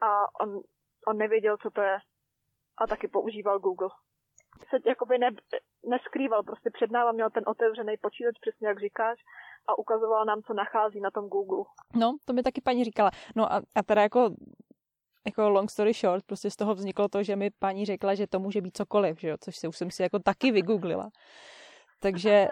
a 0.00 0.40
on, 0.40 0.60
on 1.06 1.16
nevěděl, 1.16 1.56
co 1.56 1.70
to 1.70 1.80
je 1.80 1.98
a 2.78 2.86
taky 2.86 3.08
používal 3.08 3.58
Google. 3.58 3.88
se 4.70 4.76
jakoby 4.86 5.18
ne, 5.18 5.30
neskrýval, 5.86 6.42
prostě 6.42 6.70
před 6.70 6.90
náma 6.90 7.12
měl 7.12 7.30
ten 7.30 7.42
otevřený 7.46 7.96
počítač, 7.96 8.34
přesně 8.40 8.68
jak 8.68 8.80
říkáš, 8.80 9.18
a 9.66 9.78
ukazoval 9.78 10.24
nám, 10.24 10.42
co 10.42 10.54
nachází 10.54 11.00
na 11.00 11.10
tom 11.10 11.28
Google. 11.28 11.64
No, 11.96 12.16
to 12.24 12.32
mi 12.32 12.42
taky 12.42 12.60
paní 12.60 12.84
říkala. 12.84 13.10
No 13.36 13.52
a, 13.52 13.56
a 13.74 13.82
teda 13.82 14.02
jako 14.02 14.30
jako 15.26 15.48
long 15.48 15.70
story 15.70 15.92
short, 15.92 16.24
prostě 16.26 16.50
z 16.50 16.56
toho 16.56 16.74
vzniklo 16.74 17.08
to, 17.08 17.22
že 17.22 17.36
mi 17.36 17.50
paní 17.50 17.86
řekla, 17.86 18.14
že 18.14 18.26
to 18.26 18.40
může 18.40 18.60
být 18.60 18.76
cokoliv, 18.76 19.20
že 19.20 19.28
jo? 19.28 19.36
což 19.40 19.56
si 19.56 19.68
už 19.68 19.76
jsem 19.76 19.90
si 19.90 20.02
jako 20.02 20.18
taky 20.18 20.52
vygooglila. 20.52 21.10
Takže 22.00 22.48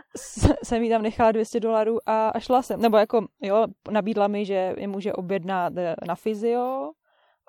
jsem 0.62 0.82
jí 0.82 0.90
tam 0.90 1.02
nechala 1.02 1.32
200 1.32 1.61
dolarů 1.61 2.08
a, 2.08 2.28
a 2.28 2.40
šla 2.40 2.62
jsem. 2.62 2.80
Nebo 2.80 2.96
jako, 2.96 3.26
jo, 3.42 3.66
nabídla 3.90 4.28
mi, 4.28 4.44
že 4.44 4.75
je 4.78 4.88
může 4.88 5.12
objednat 5.12 5.73
eh, 5.76 5.94
na 6.06 6.14
fyzio, 6.14 6.92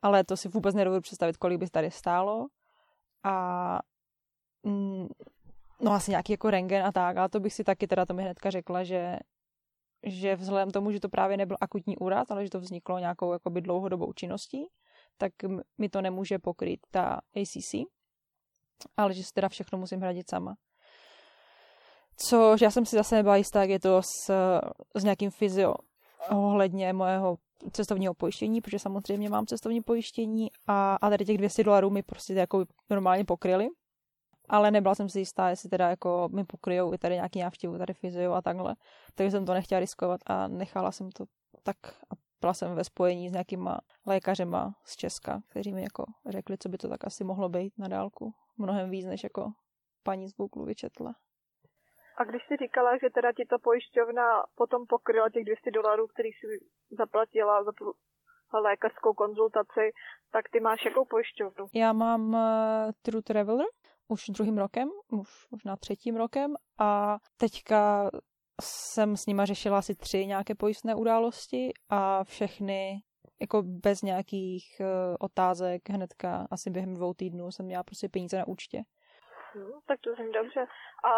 ale 0.02 0.24
to 0.24 0.38
si 0.38 0.50
vůbec 0.50 0.76
nedovedu 0.76 1.02
představit, 1.02 1.38
kolik 1.38 1.60
by 1.60 1.70
tady 1.70 1.92
stálo. 1.92 2.48
A 3.24 3.80
mm, 4.64 5.08
no 5.82 5.92
asi 5.92 6.12
nějaký 6.12 6.34
jako 6.34 6.50
rengen 6.50 6.86
a 6.86 6.92
tak, 6.92 7.18
ale 7.18 7.30
to 7.30 7.40
bych 7.40 7.54
si 7.54 7.64
taky 7.64 7.88
teda 7.88 8.06
to 8.06 8.14
mi 8.14 8.24
hnedka 8.24 8.50
řekla, 8.50 8.84
že 8.84 9.20
že 10.04 10.36
vzhledem 10.36 10.72
tomu, 10.72 10.92
že 10.92 11.00
to 11.00 11.10
právě 11.10 11.38
nebyl 11.38 11.58
akutní 11.62 11.98
úraz, 11.98 12.32
ale 12.32 12.44
že 12.44 12.50
to 12.50 12.60
vzniklo 12.60 13.00
nějakou 13.00 13.34
jakoby 13.34 13.62
dlouhodobou 13.62 14.14
činností, 14.14 14.68
tak 15.18 15.32
mi 15.78 15.90
to 15.90 16.02
nemůže 16.02 16.40
pokrýt 16.40 16.80
ta 16.92 17.20
ACC, 17.36 17.88
ale 18.98 19.14
že 19.14 19.24
si 19.24 19.34
teda 19.34 19.50
všechno 19.50 19.78
musím 19.78 20.00
hradit 20.00 20.30
sama. 20.30 20.56
Což 22.30 22.62
já 22.62 22.72
jsem 22.72 22.86
si 22.86 22.96
zase 22.96 23.16
nebyla 23.16 23.36
jistá, 23.36 23.62
jak 23.62 23.70
je 23.70 23.80
to 23.80 24.02
s, 24.02 24.32
s 24.96 25.04
nějakým 25.04 25.32
fyzio 25.32 25.74
ohledně 26.32 26.94
mojeho 26.94 27.38
cestovního 27.72 28.14
pojištění, 28.14 28.62
protože 28.62 28.80
samozřejmě 28.80 29.30
mám 29.30 29.46
cestovní 29.46 29.82
pojištění 29.82 30.48
a, 30.68 30.96
a 31.02 31.10
tady 31.10 31.26
těch 31.26 31.38
200 31.38 31.64
dolarů 31.64 31.90
mi 31.90 32.04
prostě 32.04 32.34
jako 32.34 32.66
normálně 32.90 33.26
pokryli. 33.26 33.68
Ale 34.50 34.72
nebyla 34.72 34.96
jsem 34.96 35.10
si 35.10 35.20
jistá, 35.20 35.50
jestli 35.50 35.70
teda 35.70 35.90
jako 35.90 36.30
mi 36.36 36.44
pokryjou 36.44 36.94
i 36.94 36.98
tady 36.98 37.16
nějaký 37.16 37.40
návštěvu, 37.40 37.78
tady 37.78 37.94
fyzio 37.94 38.34
a 38.34 38.42
takhle. 38.42 38.76
Takže 39.16 39.32
jsem 39.32 39.46
to 39.46 39.54
nechtěla 39.54 39.80
riskovat 39.80 40.22
a 40.26 40.48
nechala 40.48 40.92
jsem 40.92 41.12
to 41.12 41.26
tak 41.64 41.78
a 41.88 42.16
byla 42.42 42.54
jsem 42.54 42.76
ve 42.76 42.84
spojení 42.84 43.30
s 43.30 43.32
nějakýma 43.32 43.80
lékařema 44.06 44.76
z 44.84 44.96
Česka, 44.96 45.42
kteří 45.50 45.74
mi 45.74 45.84
jako 45.84 46.06
řekli, 46.30 46.58
co 46.58 46.70
by 46.70 46.78
to 46.78 46.90
tak 46.90 47.08
asi 47.08 47.24
mohlo 47.24 47.50
být 47.50 47.74
na 47.78 47.88
dálku. 47.88 48.34
Mnohem 48.58 48.90
víc, 48.90 49.06
než 49.06 49.24
jako 49.24 49.52
paní 50.04 50.28
z 50.28 50.36
Google 50.36 50.66
vyčetla. 50.66 51.16
A 52.18 52.24
když 52.24 52.42
jsi 52.48 52.58
říkala, 52.58 52.98
že 52.98 53.10
teda 53.10 53.32
ti 53.32 53.46
ta 53.46 53.58
pojišťovna 53.58 54.44
potom 54.56 54.86
pokryla 54.88 55.30
těch 55.30 55.46
200 55.46 55.72
dolarů, 55.72 56.08
který 56.08 56.30
si 56.32 56.48
zaplatila 56.92 57.64
za 57.64 57.72
tu 57.72 57.94
lékařskou 58.54 59.14
konzultaci, 59.14 59.92
tak 60.32 60.50
ty 60.50 60.60
máš 60.60 60.86
jakou 60.86 61.06
pojišťovnu? 61.06 61.68
Já 61.74 61.94
mám 61.94 62.34
uh, 62.34 62.92
True 63.02 63.22
Traveler 63.22 63.66
už 64.08 64.30
druhým 64.30 64.58
rokem, 64.58 64.90
už 65.12 65.48
možná 65.52 65.76
třetím 65.76 66.16
rokem 66.16 66.56
a 66.78 67.18
teďka 67.38 68.10
jsem 68.62 69.18
s 69.18 69.26
nima 69.26 69.46
řešila 69.46 69.78
asi 69.78 69.96
tři 69.96 70.26
nějaké 70.26 70.56
pojistné 70.56 70.96
události 70.96 71.74
a 71.90 72.24
všechny 72.24 73.02
jako 73.42 73.62
bez 73.64 74.02
nějakých 74.02 74.66
uh, 74.80 74.88
otázek 75.20 75.90
hnedka 75.90 76.48
asi 76.52 76.70
během 76.70 76.94
dvou 76.94 77.14
týdnů 77.14 77.52
jsem 77.52 77.66
měla 77.66 77.84
prostě 77.84 78.10
peníze 78.10 78.38
na 78.38 78.48
účtě. 78.48 78.84
Hmm, 79.54 79.72
tak 79.88 80.00
to 80.00 80.16
zní 80.16 80.32
dobře. 80.32 80.60
A 81.10 81.12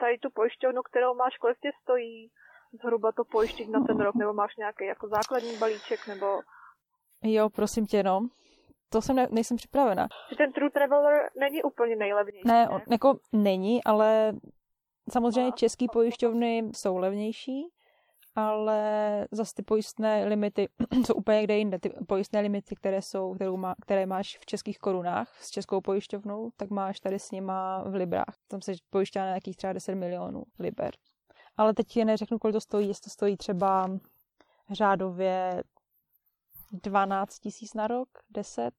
tady 0.00 0.18
tu 0.18 0.30
pojišťovnu, 0.30 0.82
kterou 0.82 1.14
máš, 1.14 1.36
kolik 1.36 1.58
tě 1.60 1.70
stojí 1.82 2.30
zhruba 2.82 3.12
to 3.12 3.24
pojištění 3.24 3.70
na 3.72 3.80
ten 3.86 4.00
rok, 4.00 4.14
nebo 4.14 4.32
máš 4.32 4.56
nějaký 4.56 4.84
jako 4.84 5.08
základní 5.08 5.58
balíček, 5.58 6.06
nebo... 6.06 6.26
Jo, 7.22 7.50
prosím 7.50 7.86
tě, 7.86 8.02
no. 8.02 8.28
To 8.92 9.02
jsem 9.02 9.16
ne, 9.16 9.28
nejsem 9.30 9.56
připravena. 9.56 10.08
Že 10.30 10.36
ten 10.36 10.52
True 10.52 10.70
Traveler 10.70 11.30
není 11.40 11.62
úplně 11.62 11.96
nejlevnější, 11.96 12.48
ne? 12.48 12.66
Ne, 12.66 12.80
jako 12.90 13.18
není, 13.32 13.84
ale 13.84 14.32
samozřejmě 15.12 15.52
české 15.52 15.86
pojišťovny 15.92 16.70
jsou 16.74 16.96
levnější, 16.96 17.68
ale 18.34 19.26
zase 19.30 19.54
ty 19.54 19.62
pojistné 19.62 20.24
limity 20.24 20.68
jsou 21.06 21.14
úplně 21.14 21.42
kde 21.42 21.58
jinde. 21.58 21.78
Ty 21.78 21.90
pojistné 22.08 22.40
limity, 22.40 22.76
které 22.76 23.02
jsou, 23.02 23.34
kterou 23.34 23.56
má, 23.56 23.74
které 23.82 24.06
máš 24.06 24.38
v 24.38 24.46
českých 24.46 24.78
korunách 24.78 25.42
s 25.42 25.50
českou 25.50 25.80
pojišťovnou, 25.80 26.50
tak 26.56 26.70
máš 26.70 27.00
tady 27.00 27.18
s 27.18 27.30
nima 27.30 27.82
v 27.82 27.94
librách. 27.94 28.36
Tam 28.48 28.62
se 28.62 28.72
pojišťá 28.90 29.20
na 29.20 29.26
nějakých 29.26 29.56
třeba 29.56 29.72
10 29.72 29.94
milionů 29.94 30.42
liber. 30.58 30.90
Ale 31.56 31.74
teď 31.74 31.96
je 31.96 32.04
neřeknu, 32.04 32.38
kolik 32.38 32.54
to 32.54 32.60
stojí, 32.60 32.88
jestli 32.88 33.04
to 33.04 33.10
stojí 33.10 33.36
třeba 33.36 33.88
řádově 34.70 35.62
12 36.72 37.38
tisíc 37.38 37.74
na 37.74 37.86
rok, 37.86 38.08
10. 38.30 38.70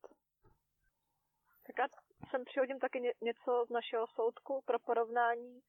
Tak 1.67 1.75
já 1.79 1.87
sem 2.31 2.45
přihodím 2.45 2.79
taky 2.79 3.15
něco 3.21 3.65
z 3.67 3.69
našeho 3.69 4.07
soudku 4.07 4.61
pro 4.65 4.79
porovnání. 4.79 5.61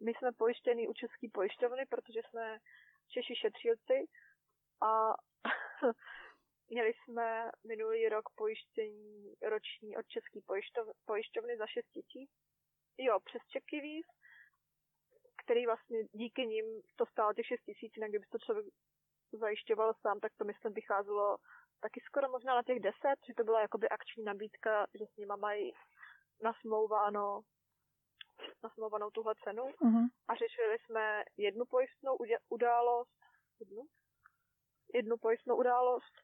My 0.00 0.12
jsme 0.14 0.32
pojištěni 0.32 0.88
u 0.88 0.92
české 0.92 1.26
pojišťovny, 1.32 1.86
protože 1.86 2.20
jsme 2.22 2.58
Češi 3.08 3.36
šetřílci 3.36 4.06
a 4.82 5.14
měli 6.68 6.92
jsme 6.94 7.50
minulý 7.66 8.08
rok 8.08 8.24
pojištění 8.34 9.34
roční 9.42 9.96
od 9.96 10.06
české 10.08 10.40
pojišťovny 11.04 11.56
za 11.56 11.66
6 11.66 11.86
tisíc. 11.92 12.30
Jo, 12.98 13.20
přes 13.20 13.42
Čeky 13.48 13.80
víc, 13.80 14.06
který 15.44 15.66
vlastně 15.66 15.98
díky 16.12 16.46
nim 16.46 16.82
to 16.96 17.06
stálo 17.06 17.34
těch 17.34 17.46
6 17.46 17.60
tisíc, 17.60 17.96
jinak 17.96 18.10
kdyby 18.10 18.26
to 18.26 18.38
člověk 18.38 18.66
zajišťoval 19.32 19.94
sám, 19.94 20.20
tak 20.20 20.32
to 20.38 20.44
myslím 20.44 20.72
vycházelo 20.72 21.36
taky 21.80 22.00
skoro 22.00 22.28
možná 22.28 22.54
na 22.54 22.62
těch 22.62 22.80
10, 22.80 22.94
že 23.26 23.34
to 23.34 23.44
byla 23.44 23.60
jakoby 23.60 23.88
akční 23.88 24.24
nabídka, 24.24 24.86
že 24.94 25.06
s 25.06 25.16
nima 25.16 25.36
mají 25.36 25.72
nasmouváno 26.42 27.40
nasmouvanou 28.62 29.10
tuhle 29.10 29.34
cenu 29.44 29.62
uh-huh. 29.62 30.08
a 30.28 30.34
řešili 30.34 30.78
jsme 30.78 31.24
jednu 31.36 31.64
pojistnou 31.64 32.16
událost, 32.48 33.18
jednu, 33.60 33.82
jednu 34.94 35.16
pojistnou 35.16 35.56
událost 35.56 36.14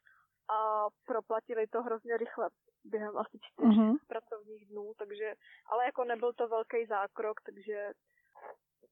a 0.48 0.86
proplatili 1.06 1.66
to 1.66 1.82
hrozně 1.82 2.16
rychle 2.16 2.50
během 2.84 3.18
asi 3.18 3.38
čtyř 3.42 3.66
uh-huh. 3.66 3.96
pracovních 4.06 4.66
dnů, 4.66 4.92
takže, 4.98 5.34
ale 5.66 5.84
jako 5.84 6.04
nebyl 6.04 6.32
to 6.32 6.48
velký 6.48 6.86
zákrok, 6.86 7.40
takže 7.40 7.92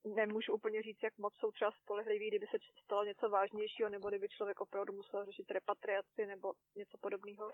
nemůžu 0.04 0.52
úplně 0.52 0.82
říct, 0.82 1.02
jak 1.02 1.18
moc 1.18 1.34
jsou 1.34 1.50
třeba 1.52 1.70
spolehliví, 1.70 2.28
kdyby 2.28 2.46
se 2.46 2.56
stalo 2.84 3.04
něco 3.04 3.30
vážnějšího, 3.30 3.88
nebo 3.88 4.08
kdyby 4.08 4.28
člověk 4.28 4.60
opravdu 4.60 4.92
musel 4.92 5.24
řešit 5.24 5.50
repatriaci 5.50 6.26
nebo 6.26 6.52
něco 6.76 6.98
podobného. 7.00 7.52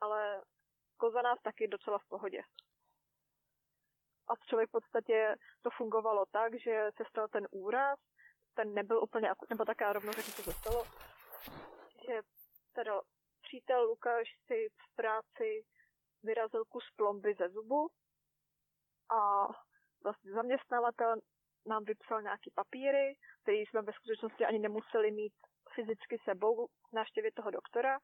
Ale 0.00 0.42
jako 0.92 1.10
za 1.10 1.22
nás 1.22 1.38
taky 1.42 1.68
docela 1.68 1.98
v 1.98 2.08
pohodě 2.08 2.42
a 4.28 4.36
člověk 4.48 4.68
v 4.68 4.72
podstatě 4.72 5.36
to 5.62 5.70
fungovalo 5.70 6.24
tak, 6.26 6.52
že 6.60 6.90
se 6.96 7.04
stal 7.08 7.28
ten 7.28 7.46
úraz, 7.50 7.98
ten 8.54 8.74
nebyl 8.74 9.02
úplně, 9.02 9.30
nebo 9.50 9.64
taká 9.64 9.92
rovnou 9.92 10.12
řeknu, 10.12 10.32
co 10.32 10.42
se 10.42 10.52
stalo, 10.52 10.84
že 12.06 12.20
teda 12.72 13.00
přítel 13.42 13.84
Lukáš 13.84 14.28
si 14.46 14.68
v 14.68 14.96
práci 14.96 15.64
vyrazil 16.22 16.64
kus 16.64 16.84
plomby 16.96 17.34
ze 17.38 17.48
zubu 17.48 17.90
a 19.10 19.46
vlastně 20.04 20.32
zaměstnavatel 20.32 21.16
nám 21.66 21.84
vypsal 21.84 22.22
nějaký 22.22 22.50
papíry, 22.54 23.16
které 23.42 23.58
jsme 23.58 23.82
ve 23.82 23.92
skutečnosti 23.92 24.44
ani 24.44 24.58
nemuseli 24.58 25.10
mít 25.10 25.32
fyzicky 25.74 26.18
sebou 26.24 26.66
k 26.66 26.92
návštěvě 26.92 27.32
toho 27.32 27.50
doktora, 27.50 27.98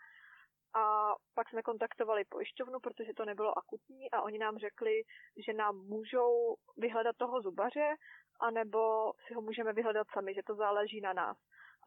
a 0.75 1.15
pak 1.35 1.49
jsme 1.49 1.63
kontaktovali 1.63 2.25
pojišťovnu, 2.25 2.81
protože 2.81 3.13
to 3.17 3.25
nebylo 3.25 3.59
akutní 3.59 4.11
a 4.11 4.23
oni 4.23 4.39
nám 4.39 4.59
řekli, 4.59 5.03
že 5.47 5.53
nám 5.53 5.77
můžou 5.77 6.57
vyhledat 6.77 7.17
toho 7.17 7.41
zubaře, 7.41 7.95
anebo 8.41 9.13
si 9.27 9.35
ho 9.35 9.41
můžeme 9.41 9.73
vyhledat 9.73 10.07
sami, 10.13 10.35
že 10.35 10.43
to 10.47 10.55
záleží 10.55 11.01
na 11.01 11.13
nás. 11.13 11.37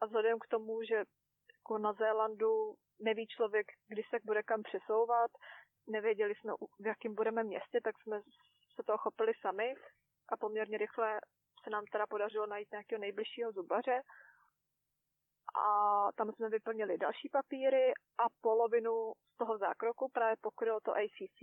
A 0.02 0.06
vzhledem 0.06 0.38
k 0.38 0.46
tomu, 0.46 0.82
že 0.82 1.04
jako 1.54 1.78
na 1.78 1.92
Zélandu 1.92 2.74
neví 3.00 3.26
člověk, 3.26 3.66
kdy 3.88 4.02
se 4.10 4.16
bude 4.24 4.42
kam 4.42 4.62
přesouvat, 4.62 5.30
nevěděli 5.86 6.34
jsme, 6.34 6.52
v 6.80 6.86
jakém 6.86 7.14
budeme 7.14 7.44
městě, 7.44 7.80
tak 7.84 7.94
jsme 8.02 8.20
se 8.74 8.82
toho 8.86 8.98
chopili 8.98 9.32
sami 9.40 9.74
a 10.28 10.36
poměrně 10.36 10.78
rychle 10.78 11.20
se 11.64 11.70
nám 11.70 11.84
teda 11.92 12.06
podařilo 12.06 12.46
najít 12.46 12.70
nějakého 12.72 13.00
nejbližšího 13.00 13.52
zubaře 13.52 14.02
a 15.54 16.08
tam 16.12 16.32
jsme 16.32 16.48
vyplnili 16.48 16.98
další 16.98 17.28
papíry 17.28 17.92
a 18.18 18.24
polovinu 18.40 19.12
z 19.34 19.36
toho 19.36 19.58
zákroku 19.58 20.08
právě 20.12 20.36
pokrylo 20.40 20.80
to 20.80 20.92
ACC 20.92 21.42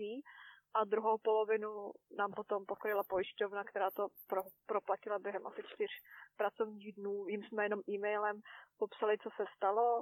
a 0.73 0.83
druhou 0.85 1.17
polovinu 1.17 1.91
nám 2.17 2.31
potom 2.31 2.65
pokryla 2.65 3.03
pojišťovna, 3.09 3.63
která 3.63 3.91
to 3.91 4.07
pro, 4.27 4.41
proplatila 4.65 5.19
během 5.19 5.47
asi 5.47 5.61
čtyř 5.73 5.89
pracovních 6.37 6.95
dnů. 6.95 7.27
Jím 7.27 7.43
jsme 7.43 7.65
jenom 7.65 7.79
e-mailem 7.89 8.41
popsali, 8.77 9.17
co 9.17 9.29
se 9.35 9.45
stalo 9.55 10.01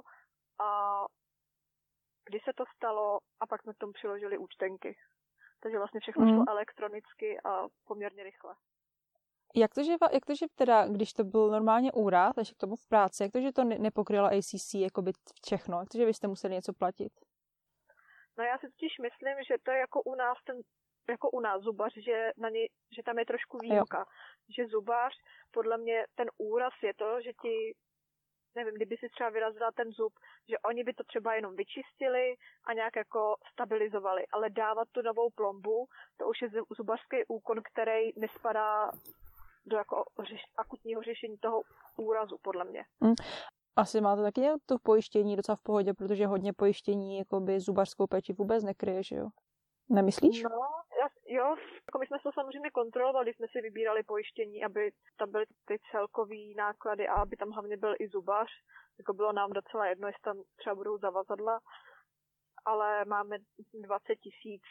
a 0.60 1.00
kdy 2.28 2.38
se 2.44 2.52
to 2.56 2.64
stalo 2.76 3.18
a 3.40 3.46
pak 3.46 3.62
jsme 3.62 3.74
k 3.74 3.78
tomu 3.78 3.92
přiložili 3.92 4.38
účtenky. 4.38 4.96
Takže 5.60 5.78
vlastně 5.78 6.00
všechno 6.00 6.24
mm. 6.24 6.34
šlo 6.34 6.44
elektronicky 6.48 7.40
a 7.44 7.66
poměrně 7.84 8.22
rychle. 8.22 8.54
Jak 9.54 9.74
to, 9.74 9.82
že, 9.82 9.92
jak 10.12 10.26
to, 10.26 10.34
že 10.34 10.46
teda, 10.54 10.86
když 10.86 11.12
to 11.12 11.24
byl 11.24 11.50
normálně 11.50 11.92
úraz, 11.92 12.34
takže 12.34 12.54
k 12.54 12.56
tomu 12.56 12.76
v 12.76 12.88
práci, 12.88 13.22
jak 13.22 13.32
to, 13.32 13.40
že 13.40 13.52
to 13.52 13.64
nepokryla 13.64 14.28
ACC 14.28 14.74
by 15.00 15.12
všechno? 15.44 15.80
Jak 15.80 15.88
to, 15.88 15.98
že 15.98 16.06
vy 16.06 16.14
jste 16.14 16.28
museli 16.28 16.54
něco 16.54 16.72
platit? 16.72 17.12
No 18.38 18.44
já 18.44 18.58
si 18.58 18.66
totiž 18.66 18.98
myslím, 19.02 19.36
že 19.48 19.54
to 19.62 19.70
je 19.70 19.78
jako 19.78 20.02
u 20.02 20.14
nás 20.14 20.38
ten 20.46 20.56
jako 21.10 21.30
u 21.30 21.40
nás 21.40 21.62
zubař, 21.62 21.92
že, 21.96 22.30
na 22.36 22.48
ně, 22.48 22.60
že 22.96 23.02
tam 23.02 23.18
je 23.18 23.26
trošku 23.26 23.58
výjimka. 23.58 23.98
Jo. 23.98 24.04
Že 24.56 24.66
zubař, 24.66 25.12
podle 25.50 25.78
mě 25.78 26.04
ten 26.14 26.28
úraz 26.38 26.72
je 26.82 26.94
to, 26.94 27.20
že 27.24 27.32
ti 27.42 27.74
nevím, 28.54 28.74
kdyby 28.74 28.96
si 28.96 29.08
třeba 29.08 29.30
vyrazila 29.30 29.72
ten 29.72 29.92
zub, 29.92 30.12
že 30.48 30.58
oni 30.58 30.84
by 30.84 30.92
to 30.94 31.04
třeba 31.04 31.34
jenom 31.34 31.56
vyčistili 31.56 32.34
a 32.64 32.72
nějak 32.72 32.96
jako 32.96 33.36
stabilizovali, 33.52 34.26
ale 34.32 34.50
dávat 34.50 34.88
tu 34.92 35.02
novou 35.02 35.30
plombu, 35.30 35.86
to 36.16 36.28
už 36.28 36.42
je 36.42 36.48
zubařský 36.76 37.16
úkon, 37.28 37.58
který 37.72 38.12
nespadá 38.16 38.90
do 39.68 39.76
jako 39.76 40.04
řeš, 40.28 40.40
akutního 40.56 41.02
řešení 41.02 41.38
toho 41.38 41.62
úrazu, 41.96 42.36
podle 42.42 42.64
mě. 42.64 42.84
Mm. 43.00 43.14
Asi 43.76 44.00
máte 44.00 44.22
taky 44.22 44.40
to 44.66 44.78
pojištění 44.78 45.36
docela 45.36 45.56
v 45.56 45.62
pohodě, 45.62 45.94
protože 45.94 46.26
hodně 46.26 46.52
pojištění 46.52 47.18
jakoby 47.18 47.60
zubařskou 47.60 48.06
péči 48.06 48.32
vůbec 48.32 48.64
nekryje, 48.64 49.02
že 49.02 49.16
jo? 49.16 49.28
Nemyslíš? 49.90 50.42
No, 50.42 50.50
jo, 51.26 51.56
jako 51.86 51.98
my 51.98 52.06
jsme 52.06 52.18
to 52.22 52.32
samozřejmě 52.32 52.70
kontrolovali, 52.70 53.34
jsme 53.34 53.46
si 53.52 53.60
vybírali 53.60 54.02
pojištění, 54.02 54.64
aby 54.64 54.90
tam 55.18 55.30
byly 55.30 55.44
ty 55.64 55.78
celkové 55.90 56.36
náklady 56.56 57.08
a 57.08 57.14
aby 57.14 57.36
tam 57.36 57.50
hlavně 57.50 57.76
byl 57.76 57.94
i 57.98 58.08
zubař. 58.08 58.48
Jako 58.98 59.12
bylo 59.12 59.32
nám 59.32 59.50
docela 59.52 59.86
jedno, 59.86 60.06
jestli 60.08 60.22
tam 60.22 60.42
třeba 60.56 60.74
budou 60.74 60.98
zavazadla, 60.98 61.60
ale 62.64 63.04
máme 63.04 63.36
20 63.74 64.16
tisíc 64.16 64.62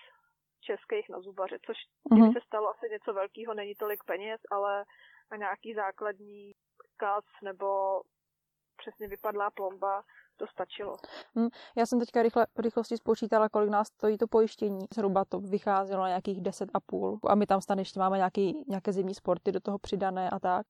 českých 0.61 1.09
na 1.09 1.19
zubaře, 1.19 1.57
což 1.65 1.77
mm-hmm. 2.11 2.33
se 2.33 2.39
stalo 2.47 2.69
asi 2.69 2.89
něco 2.91 3.13
velkého, 3.13 3.53
není 3.53 3.75
tolik 3.75 4.03
peněz, 4.03 4.41
ale 4.51 4.85
na 5.31 5.37
nějaký 5.37 5.73
základní 5.73 6.51
kas 6.97 7.25
nebo 7.43 8.01
přesně 8.77 9.07
vypadlá 9.07 9.51
plomba, 9.51 10.03
to 10.37 10.47
stačilo. 10.47 10.95
Hmm, 11.35 11.49
já 11.77 11.85
jsem 11.85 11.99
teďka 11.99 12.21
rychle, 12.21 12.47
v 12.57 12.59
rychlosti 12.59 12.97
spočítala, 12.97 13.49
kolik 13.49 13.69
nás 13.69 13.87
stojí 13.87 14.17
to 14.17 14.27
pojištění. 14.27 14.85
Zhruba 14.93 15.25
to 15.25 15.39
vycházelo 15.39 16.01
na 16.01 16.07
nějakých 16.07 16.41
10 16.41 16.69
a 16.73 16.79
půl. 16.79 17.19
A 17.27 17.35
my 17.35 17.45
tam 17.45 17.61
stane 17.61 17.81
ještě 17.81 17.99
máme 17.99 18.17
nějaký, 18.17 18.65
nějaké 18.67 18.91
zimní 18.91 19.13
sporty 19.13 19.51
do 19.51 19.59
toho 19.59 19.79
přidané 19.79 20.29
a 20.29 20.39
tak. 20.39 20.65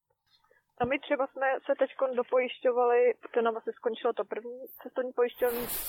A 0.79 0.85
my 0.85 0.99
třeba 0.99 1.27
jsme 1.27 1.47
se 1.65 1.73
teď 1.79 1.89
dopojišťovali, 2.15 3.13
to 3.33 3.41
nám 3.41 3.57
asi 3.57 3.71
skončilo 3.73 4.13
to 4.13 4.25
první 4.25 4.59
cestovní 4.83 5.11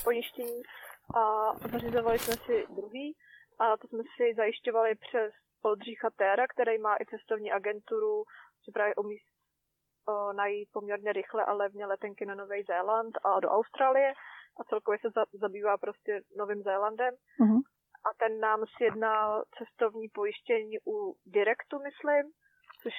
pojištění 0.04 0.62
a 1.16 1.52
zařizovali 1.68 2.18
jsme 2.18 2.34
si 2.34 2.66
druhý 2.70 3.16
a 3.58 3.76
to 3.76 3.88
jsme 3.88 4.02
si 4.16 4.34
zajišťovali 4.36 4.94
přes 4.94 5.32
Oldřicha 5.62 6.10
Téra, 6.10 6.46
který 6.46 6.78
má 6.78 6.96
i 6.96 7.06
cestovní 7.06 7.52
agenturu, 7.52 8.24
že 8.66 8.72
právě 8.72 8.94
umí 8.94 9.16
najít 10.32 10.68
poměrně 10.72 11.12
rychle 11.12 11.44
a 11.44 11.52
levně 11.52 11.86
letenky 11.86 12.26
na 12.26 12.34
Nový 12.34 12.62
Zéland 12.62 13.18
a 13.24 13.40
do 13.40 13.48
Austrálie 13.48 14.12
a 14.60 14.64
celkově 14.64 14.98
se 14.98 15.08
za, 15.14 15.24
zabývá 15.32 15.78
prostě 15.78 16.20
Novým 16.36 16.62
Zélandem. 16.62 17.14
Uh-huh. 17.14 17.60
A 18.06 18.14
ten 18.18 18.40
nám 18.40 18.64
sjednal 18.76 19.44
cestovní 19.58 20.08
pojištění 20.08 20.78
u 20.86 21.16
Directu, 21.26 21.78
myslím, 21.78 22.32
což 22.82 22.92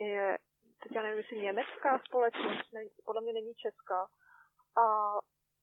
je, 0.00 0.38
teď 0.82 0.92
já 0.96 1.02
nevím, 1.02 1.18
jestli 1.18 1.38
německá 1.38 1.98
společnost, 1.98 2.72
ne, 2.72 2.80
podle 3.04 3.22
mě 3.22 3.32
není 3.32 3.54
česká. 3.54 4.00
A 4.82 4.84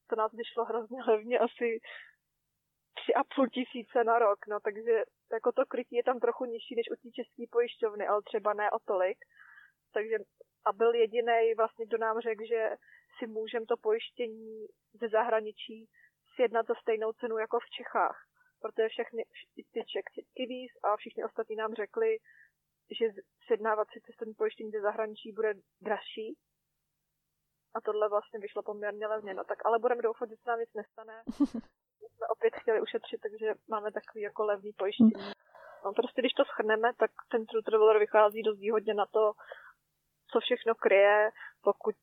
to 0.10 0.16
nás 0.16 0.32
vyšlo 0.32 0.66
hrozně 0.66 1.04
levně, 1.08 1.40
asi 1.40 1.80
tři 3.06 3.14
a 3.14 3.24
půl 3.36 3.48
tisíce 3.48 4.04
na 4.04 4.20
rok, 4.20 4.40
no 4.48 4.60
takže 4.60 5.04
jako 5.32 5.52
to 5.52 5.66
krytí 5.66 5.96
je 5.96 6.04
tam 6.04 6.20
trochu 6.20 6.46
nižší 6.46 6.76
než 6.76 6.88
u 6.92 6.96
té 6.96 7.10
české 7.12 7.44
pojišťovny, 7.52 8.08
ale 8.08 8.22
třeba 8.22 8.54
ne 8.54 8.72
o 8.72 8.80
tolik. 8.80 9.18
Takže 9.94 10.16
a 10.66 10.74
byl 10.74 10.94
jediný 10.94 11.54
vlastně, 11.58 11.86
kdo 11.86 11.98
nám 11.98 12.20
řekl, 12.20 12.44
že 12.48 12.70
si 13.18 13.28
můžeme 13.28 13.66
to 13.66 13.78
pojištění 13.78 14.68
ze 14.94 15.08
zahraničí 15.10 15.90
sjednat 16.36 16.68
za 16.68 16.76
stejnou 16.82 17.14
cenu 17.14 17.38
jako 17.38 17.60
v 17.60 17.70
Čechách. 17.78 18.18
Protože 18.62 18.90
všechny 18.90 19.24
ty 19.74 19.82
Czech 19.92 20.06
Kiwis 20.34 20.72
a 20.84 20.98
všichni 20.98 21.24
ostatní 21.24 21.56
nám 21.56 21.74
řekli, 21.74 22.18
že 23.00 23.06
sjednávat 23.46 23.88
si 23.94 24.02
cestovní 24.02 24.34
pojištění 24.34 24.72
ze 24.72 24.82
zahraničí 24.82 25.32
bude 25.32 25.54
dražší. 25.82 26.38
A 27.76 27.82
tohle 27.82 28.10
vlastně 28.10 28.40
vyšlo 28.40 28.64
poměrně 28.64 29.08
levně. 29.08 29.34
No 29.34 29.44
tak 29.44 29.66
ale 29.66 29.80
budeme 29.80 30.02
doufat, 30.02 30.30
že 30.30 30.36
se 30.36 30.50
nám 30.50 30.60
nic 30.60 30.74
nestane. 30.74 31.24
jsme 32.16 32.28
opět 32.28 32.54
chtěli 32.56 32.82
ušetřit, 32.82 33.20
takže 33.22 33.54
máme 33.70 33.92
takový 33.92 34.22
jako 34.22 34.46
levný 34.46 34.72
pojištění. 34.74 35.12
No 35.86 35.94
prostě 35.94 36.22
když 36.22 36.34
to 36.34 36.46
schrneme, 36.46 36.94
tak 36.94 37.12
ten 37.32 37.46
True 37.46 37.64
Traveler 37.64 38.00
vychází 38.00 38.44
dost 38.44 38.60
výhodně 38.60 38.94
na 38.94 39.06
to, 39.06 39.32
co 40.32 40.40
všechno 40.40 40.76
kryje. 40.76 41.30
Pokud 41.64 41.96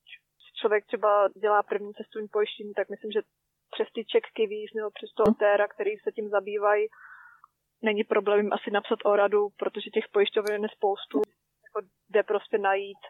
člověk 0.61 0.87
třeba 0.87 1.29
dělá 1.29 1.62
první 1.62 1.92
cestovní 1.94 2.29
pojištění, 2.29 2.75
tak 2.75 2.90
myslím, 2.90 3.12
že 3.12 3.20
přes 3.75 3.88
ty 3.94 4.05
check 4.12 4.27
kiwis 4.33 4.70
nebo 4.77 4.90
přes 4.90 5.11
toho 5.12 5.35
Téra, 5.35 5.68
který 5.68 5.90
se 5.96 6.12
tím 6.12 6.29
zabývají, 6.29 6.88
není 7.83 8.05
problém 8.05 8.53
asi 8.53 8.70
napsat 8.70 8.98
o 9.05 9.16
radu, 9.16 9.48
protože 9.59 9.90
těch 9.90 10.05
pojišťoven 10.12 10.62
je 10.62 10.68
spoustu. 10.77 11.18
Jako 11.66 11.88
jde 12.09 12.22
prostě 12.22 12.59
najít 12.59 13.03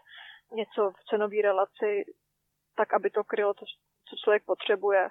něco 0.52 0.90
v 0.90 1.04
cenové 1.10 1.42
relaci, 1.42 2.04
tak 2.76 2.94
aby 2.94 3.10
to 3.10 3.24
krylo 3.24 3.54
to, 3.54 3.64
co 4.08 4.16
člověk 4.24 4.44
potřebuje. 4.44 5.08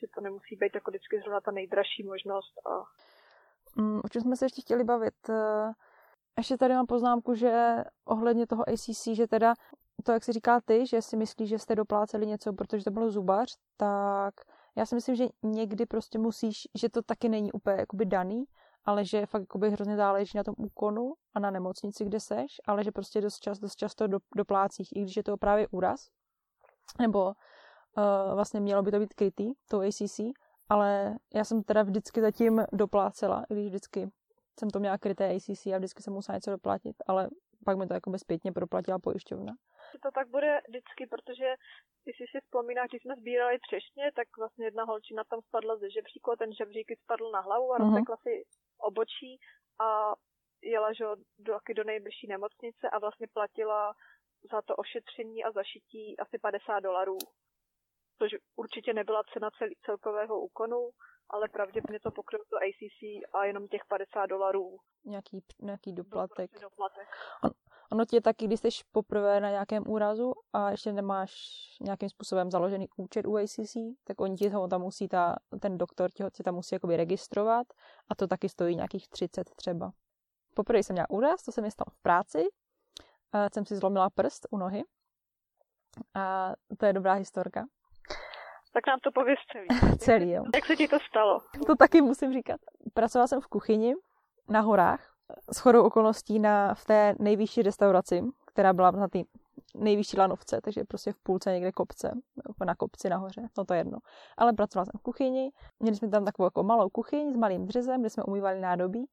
Že 0.00 0.06
to 0.14 0.20
nemusí 0.20 0.56
být 0.56 0.74
jako 0.74 0.90
vždycky 0.90 1.20
zrovna 1.20 1.40
ta 1.40 1.50
nejdražší 1.50 2.02
možnost. 2.02 2.54
A... 2.66 2.84
Mm, 3.80 4.00
o 4.04 4.08
čem 4.08 4.22
jsme 4.22 4.36
se 4.36 4.44
ještě 4.44 4.62
chtěli 4.62 4.84
bavit? 4.84 5.28
Uh 5.28 5.72
ještě 6.40 6.56
tady 6.56 6.74
mám 6.74 6.86
poznámku, 6.86 7.34
že 7.34 7.84
ohledně 8.04 8.46
toho 8.46 8.68
ACC, 8.68 9.06
že 9.12 9.26
teda 9.26 9.54
to, 10.04 10.12
jak 10.12 10.24
si 10.24 10.32
říká 10.32 10.60
ty, 10.60 10.86
že 10.86 11.02
si 11.02 11.16
myslíš, 11.16 11.48
že 11.48 11.58
jste 11.58 11.74
dopláceli 11.74 12.26
něco, 12.26 12.52
protože 12.52 12.84
to 12.84 12.90
byl 12.90 13.10
zubař, 13.10 13.56
tak 13.76 14.34
já 14.76 14.86
si 14.86 14.94
myslím, 14.94 15.16
že 15.16 15.24
někdy 15.42 15.86
prostě 15.86 16.18
musíš, 16.18 16.68
že 16.78 16.88
to 16.88 17.02
taky 17.02 17.28
není 17.28 17.52
úplně 17.52 17.76
jakoby 17.76 18.06
daný, 18.06 18.44
ale 18.84 19.04
že 19.04 19.26
fakt 19.26 19.42
jakoby 19.42 19.70
hrozně 19.70 19.96
záleží 19.96 20.36
na 20.36 20.44
tom 20.44 20.54
úkonu 20.58 21.14
a 21.34 21.40
na 21.40 21.50
nemocnici, 21.50 22.04
kde 22.04 22.20
seš, 22.20 22.60
ale 22.66 22.84
že 22.84 22.92
prostě 22.92 23.20
dost, 23.20 23.38
čas, 23.38 23.58
dost 23.58 23.76
často 23.76 24.06
do, 24.06 24.18
doplácíš, 24.36 24.88
i 24.94 25.02
když 25.02 25.16
je 25.16 25.22
to 25.22 25.36
právě 25.36 25.68
úraz, 25.70 26.10
nebo 26.98 27.32
uh, 27.96 28.34
vlastně 28.34 28.60
mělo 28.60 28.82
by 28.82 28.90
to 28.90 28.98
být 28.98 29.14
krytý, 29.14 29.52
to 29.70 29.80
ACC, 29.80 30.20
ale 30.68 31.16
já 31.34 31.44
jsem 31.44 31.62
teda 31.62 31.82
vždycky 31.82 32.20
zatím 32.20 32.64
doplácela, 32.72 33.44
i 33.50 33.54
když 33.54 33.66
vždycky 33.66 34.10
jsem 34.58 34.70
to 34.70 34.78
měla 34.78 34.98
kryté 34.98 35.36
ACC 35.36 35.66
a 35.66 35.78
vždycky 35.78 36.02
jsem 36.02 36.12
musela 36.12 36.36
něco 36.36 36.50
doplatit, 36.50 36.96
ale 37.06 37.28
pak 37.64 37.78
mi 37.78 37.86
to 37.86 37.94
jako 37.94 38.18
zpětně 38.18 38.52
proplatila 38.52 38.98
pojišťovna. 38.98 39.52
To 40.02 40.10
tak 40.10 40.28
bude 40.28 40.60
vždycky, 40.68 41.06
protože 41.06 41.54
když 42.04 42.16
si 42.16 42.40
vzpomínáš, 42.40 42.88
když 42.90 43.02
jsme 43.02 43.16
sbírali 43.16 43.58
třešně, 43.58 44.12
tak 44.16 44.28
vlastně 44.38 44.64
jedna 44.66 44.84
holčina 44.84 45.22
tam 45.24 45.40
spadla 45.40 45.76
ze 45.76 45.90
žebříku 45.90 46.32
a 46.32 46.36
ten 46.36 46.52
žebřík 46.52 46.86
spadl 47.02 47.30
na 47.30 47.40
hlavu 47.40 47.72
a 47.72 47.78
uh-huh. 47.78 47.84
roztekla 47.84 48.16
si 48.16 48.44
obočí 48.78 49.40
a 49.80 50.14
jela 50.62 50.92
že, 50.92 51.04
do, 51.38 51.58
do 51.76 51.84
nejbližší 51.84 52.26
nemocnice 52.26 52.90
a 52.90 52.98
vlastně 52.98 53.26
platila 53.32 53.94
za 54.52 54.62
to 54.62 54.76
ošetření 54.76 55.44
a 55.44 55.52
zašití 55.52 56.18
asi 56.18 56.38
50 56.38 56.80
dolarů. 56.80 57.18
Což 58.22 58.30
určitě 58.56 58.94
nebyla 58.94 59.22
cena 59.32 59.50
cel, 59.58 59.68
celkového 59.84 60.40
úkonu, 60.40 60.90
ale 61.30 61.48
pravděpodobně 61.48 62.00
to 62.00 62.10
pokrylo 62.10 62.44
to 62.50 62.56
ACC 62.56 63.00
a 63.32 63.44
jenom 63.44 63.68
těch 63.68 63.84
50 63.88 64.26
dolarů. 64.26 64.78
Nějaký, 65.04 65.44
nějaký 65.58 65.92
doplatek. 65.92 66.50
Prostě 66.50 66.64
doplatek. 66.64 67.08
On, 67.44 67.50
ono 67.92 68.04
ti 68.04 68.16
je 68.16 68.20
taky, 68.22 68.46
když 68.46 68.60
jsi 68.60 68.68
poprvé 68.92 69.40
na 69.40 69.50
nějakém 69.50 69.84
úrazu 69.88 70.32
a 70.52 70.70
ještě 70.70 70.92
nemáš 70.92 71.32
nějakým 71.80 72.08
způsobem 72.08 72.50
založený 72.50 72.88
účet 72.96 73.26
u 73.26 73.36
ACC, 73.36 73.76
tak 74.04 74.20
oni 74.20 74.36
ti 74.36 74.48
ho 74.48 74.68
tam 74.68 74.80
musí, 74.80 75.08
ta, 75.08 75.36
ten 75.60 75.78
doktor 75.78 76.10
ti 76.10 76.22
ho 76.22 76.30
tam 76.44 76.54
musí 76.54 76.74
jakoby 76.74 76.96
registrovat 76.96 77.66
a 78.08 78.14
to 78.14 78.26
taky 78.26 78.48
stojí 78.48 78.76
nějakých 78.76 79.08
30 79.08 79.50
třeba. 79.50 79.92
Poprvé 80.54 80.82
jsem 80.82 80.94
měla 80.94 81.10
úraz, 81.10 81.42
to 81.42 81.52
se 81.52 81.62
mi 81.62 81.70
stalo 81.70 81.86
v 81.90 82.02
práci, 82.02 82.44
a 83.32 83.48
jsem 83.54 83.66
si 83.66 83.76
zlomila 83.76 84.10
prst 84.10 84.46
u 84.50 84.56
nohy 84.56 84.84
a 86.14 86.52
to 86.78 86.86
je 86.86 86.92
dobrá 86.92 87.12
historka. 87.12 87.66
Tak 88.72 88.86
nám 88.86 88.98
to 89.02 89.10
pověz 89.12 89.38
celý. 89.52 89.96
celý, 89.98 90.30
jo. 90.30 90.44
Jak 90.54 90.66
se 90.66 90.76
ti 90.76 90.88
to 90.88 90.98
stalo? 91.08 91.40
To 91.66 91.76
taky 91.76 92.02
musím 92.02 92.32
říkat. 92.32 92.60
Pracovala 92.94 93.26
jsem 93.26 93.40
v 93.40 93.46
kuchyni 93.46 93.94
na 94.48 94.60
horách, 94.60 95.00
s 95.52 95.58
chodou 95.58 95.82
okolností 95.82 96.38
na, 96.38 96.74
v 96.74 96.84
té 96.84 97.14
nejvyšší 97.18 97.62
restauraci, 97.62 98.22
která 98.46 98.72
byla 98.72 98.90
na 98.90 99.08
té 99.08 99.18
nejvyšší 99.74 100.16
lanovce, 100.18 100.60
takže 100.60 100.84
prostě 100.84 101.12
v 101.12 101.18
půlce 101.18 101.52
někde 101.52 101.72
kopce, 101.72 102.12
na 102.64 102.74
kopci 102.74 103.08
nahoře, 103.08 103.48
no 103.58 103.64
to 103.64 103.74
jedno. 103.74 103.98
Ale 104.36 104.52
pracovala 104.52 104.84
jsem 104.84 104.98
v 104.98 105.02
kuchyni, 105.02 105.50
měli 105.80 105.96
jsme 105.96 106.08
tam 106.08 106.24
takovou 106.24 106.46
jako 106.46 106.62
malou 106.62 106.88
kuchyň 106.88 107.32
s 107.32 107.36
malým 107.36 107.66
dřezem, 107.66 108.00
kde 108.00 108.10
jsme 108.10 108.22
umývali 108.22 108.60
nádobí. 108.60 109.06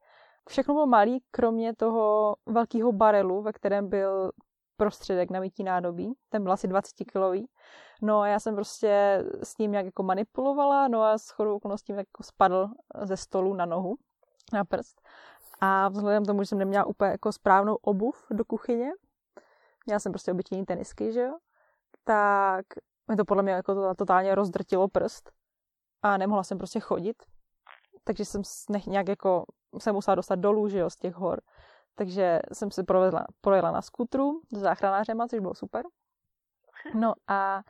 Všechno 0.50 0.74
bylo 0.74 0.88
malý, 0.88 1.24
kromě 1.32 1.76
toho 1.76 2.36
velkého 2.46 2.92
barelu, 2.92 3.42
ve 3.42 3.54
kterém 3.54 3.90
byl 3.90 4.32
prostředek 4.78 5.32
na 5.32 5.40
mytí 5.40 5.64
nádobí. 5.64 6.14
Ten 6.30 6.44
byl 6.44 6.52
asi 6.52 6.68
20 6.68 6.96
kilový. 7.12 7.50
No 8.02 8.20
a 8.20 8.28
já 8.28 8.40
jsem 8.40 8.56
prostě 8.56 9.24
s 9.44 9.58
ním 9.58 9.72
nějak 9.72 9.86
jako 9.86 10.04
manipulovala, 10.04 10.88
no 10.88 11.04
a 11.04 11.18
s 11.18 11.30
chodou 11.30 11.56
okolností 11.56 11.94
jako 11.94 12.24
spadl 12.24 12.68
ze 13.04 13.18
stolu 13.18 13.54
na 13.54 13.66
nohu, 13.66 13.96
na 14.54 14.66
prst. 14.66 15.02
A 15.62 15.90
vzhledem 15.90 16.24
k 16.24 16.28
tomu, 16.28 16.44
že 16.44 16.46
jsem 16.46 16.58
neměla 16.58 16.86
úplně 16.86 17.12
jako 17.12 17.32
správnou 17.32 17.76
obuv 17.76 18.26
do 18.32 18.46
kuchyně, 18.46 18.92
měla 19.86 20.00
jsem 20.00 20.12
prostě 20.12 20.32
obyčejní 20.32 20.66
tenisky, 20.66 21.14
že 21.14 21.22
jo, 21.22 21.38
tak 22.04 22.66
mi 23.08 23.16
to 23.16 23.26
podle 23.26 23.44
mě 23.44 23.52
jako 23.52 23.76
to 23.76 23.96
totálně 23.96 24.36
rozdrtilo 24.36 24.88
prst 24.88 25.32
a 26.02 26.18
nemohla 26.18 26.44
jsem 26.44 26.58
prostě 26.58 26.80
chodit. 26.80 27.24
takže 28.04 28.26
jsem 28.26 28.42
nějak 28.88 29.08
jako 29.08 29.46
se 29.80 29.92
musela 29.92 30.16
dostat 30.16 30.40
dolů, 30.40 30.68
že 30.68 30.80
jo, 30.80 30.90
z 30.90 30.96
těch 30.96 31.16
hor. 31.16 31.42
Takže 31.98 32.40
jsem 32.54 32.72
si 32.72 32.84
provedla, 32.84 33.26
projela 33.42 33.72
na 33.72 33.82
skutru 33.82 34.42
s 34.52 34.60
záchranářema, 34.60 35.28
což 35.28 35.40
bylo 35.40 35.56
super. 35.56 35.86
No 36.94 37.14
a 37.28 37.62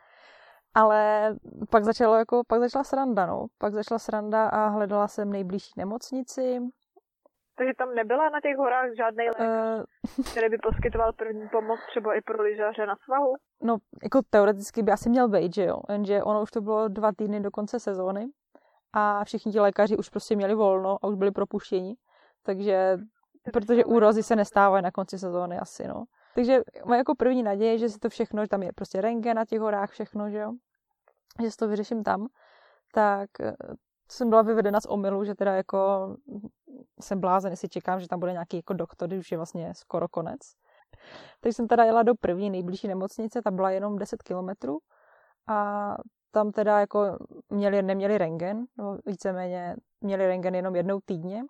ale 0.74 1.34
pak, 1.70 1.84
začalo 1.84 2.16
jako, 2.16 2.42
pak 2.48 2.60
začala 2.60 2.84
sranda, 2.84 3.26
no. 3.26 3.46
Pak 3.58 3.74
začala 3.74 4.00
sranda 4.00 4.48
a 4.50 4.68
hledala 4.68 5.08
jsem 5.08 5.32
nejbližší 5.32 5.74
nemocnici. 5.78 6.60
Takže 7.58 7.74
tam 7.78 7.96
nebyla 7.96 8.30
na 8.30 8.42
těch 8.42 8.58
horách 8.58 8.90
žádný 8.98 9.26
lékař, 9.28 9.48
uh... 10.18 10.26
který 10.32 10.50
by 10.50 10.58
poskytoval 10.58 11.14
první 11.14 11.50
pomoc 11.52 11.80
třeba 11.90 12.14
i 12.14 12.22
pro 12.22 12.44
lyžaře 12.44 12.86
na 12.86 12.96
svahu? 12.96 13.34
No, 13.62 13.78
jako 14.04 14.22
teoreticky 14.30 14.84
by 14.84 14.92
asi 14.92 15.10
měl 15.10 15.30
být, 15.30 15.56
že 15.56 15.66
jo. 15.66 15.78
Jenže 15.90 16.24
ono 16.24 16.42
už 16.42 16.52
to 16.52 16.62
bylo 16.62 16.88
dva 16.88 17.12
týdny 17.12 17.40
do 17.40 17.52
konce 17.52 17.80
sezóny 17.80 18.26
a 18.94 19.24
všichni 19.24 19.52
ti 19.52 19.60
lékaři 19.60 19.98
už 19.98 20.10
prostě 20.10 20.36
měli 20.36 20.56
volno 20.56 20.98
a 21.02 21.08
už 21.08 21.16
byli 21.16 21.32
propuštěni. 21.32 21.96
Takže, 22.44 22.98
protože 23.54 23.86
úrozy 23.86 24.24
se 24.24 24.36
nestávají 24.36 24.84
na 24.84 24.92
konci 24.92 25.20
sezóny 25.20 25.60
asi, 25.60 25.88
no. 25.88 26.06
Takže 26.36 26.62
moje 26.86 26.98
jako 26.98 27.16
první 27.16 27.44
naděje, 27.44 27.78
že 27.78 27.90
si 27.90 28.00
to 28.00 28.10
všechno, 28.10 28.44
že 28.44 28.48
tam 28.48 28.64
je 28.64 28.74
prostě 28.74 29.02
rengen 29.02 29.36
na 29.36 29.46
těch 29.46 29.60
horách, 29.60 29.92
všechno, 29.92 30.30
že 30.30 30.38
jo, 30.38 30.54
že 31.44 31.52
si 31.52 31.58
to 31.58 31.68
vyřeším 31.68 32.04
tam, 32.04 32.28
tak 32.94 33.30
eh, 33.42 33.56
jsem 34.12 34.30
byla 34.30 34.42
vyvedena 34.42 34.82
z 34.82 34.86
omylu, 34.86 35.24
že 35.24 35.36
teda 35.36 35.56
jako 35.56 36.08
jsem 37.02 37.20
blázen, 37.20 37.52
jestli 37.52 37.70
čekám, 37.70 38.00
že 38.00 38.08
tam 38.08 38.20
bude 38.20 38.32
nějaký 38.32 38.58
jako 38.58 38.74
doktor, 38.74 39.08
když 39.08 39.20
už 39.20 39.32
je 39.32 39.38
vlastně 39.38 39.74
skoro 39.74 40.08
konec. 40.08 40.40
Takže 41.40 41.54
jsem 41.54 41.68
teda 41.68 41.84
jela 41.84 42.04
do 42.04 42.16
první 42.16 42.50
nejbližší 42.50 42.88
nemocnice, 42.88 43.42
ta 43.42 43.52
byla 43.52 43.72
jenom 43.72 43.98
10 43.98 44.24
kilometrů 44.24 44.80
a 45.48 45.96
tam 46.32 46.52
teda 46.52 46.80
jako 46.80 47.18
měli, 47.50 47.82
neměli 47.82 48.18
rengen, 48.18 48.66
no 48.78 48.98
víceméně 49.06 49.76
měli 50.02 50.28
rengen 50.28 50.56
jenom 50.56 50.76
jednou 50.76 51.00
týdně. 51.06 51.44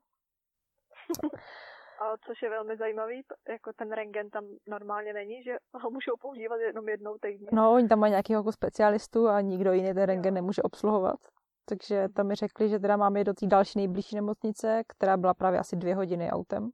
A 1.99 2.17
což 2.25 2.41
je 2.41 2.49
velmi 2.49 2.77
zajímavý, 2.77 3.21
jako 3.49 3.73
ten 3.75 3.91
rengen 3.91 4.29
tam 4.29 4.45
normálně 4.67 5.13
není, 5.13 5.43
že 5.43 5.57
ho 5.81 5.89
můžou 5.89 6.13
používat 6.21 6.55
jenom 6.55 6.89
jednou 6.89 7.17
týdně. 7.21 7.47
No, 7.51 7.73
oni 7.73 7.87
tam 7.87 7.99
mají 7.99 8.11
nějakého 8.11 8.39
jako 8.39 8.51
specialistu 8.51 9.29
a 9.29 9.41
nikdo 9.41 9.71
jiný 9.71 9.93
ten 9.93 10.03
rengen 10.03 10.33
nemůže 10.33 10.61
obsluhovat. 10.61 11.19
Takže 11.65 12.07
tam 12.15 12.27
mi 12.27 12.35
řekli, 12.35 12.69
že 12.69 12.79
teda 12.79 12.97
máme 12.97 13.23
do 13.23 13.33
té 13.33 13.47
další 13.47 13.79
nejbližší 13.79 14.15
nemocnice, 14.15 14.83
která 14.87 15.17
byla 15.17 15.33
právě 15.33 15.59
asi 15.59 15.75
dvě 15.75 15.95
hodiny 15.95 16.31
autem. 16.31 16.69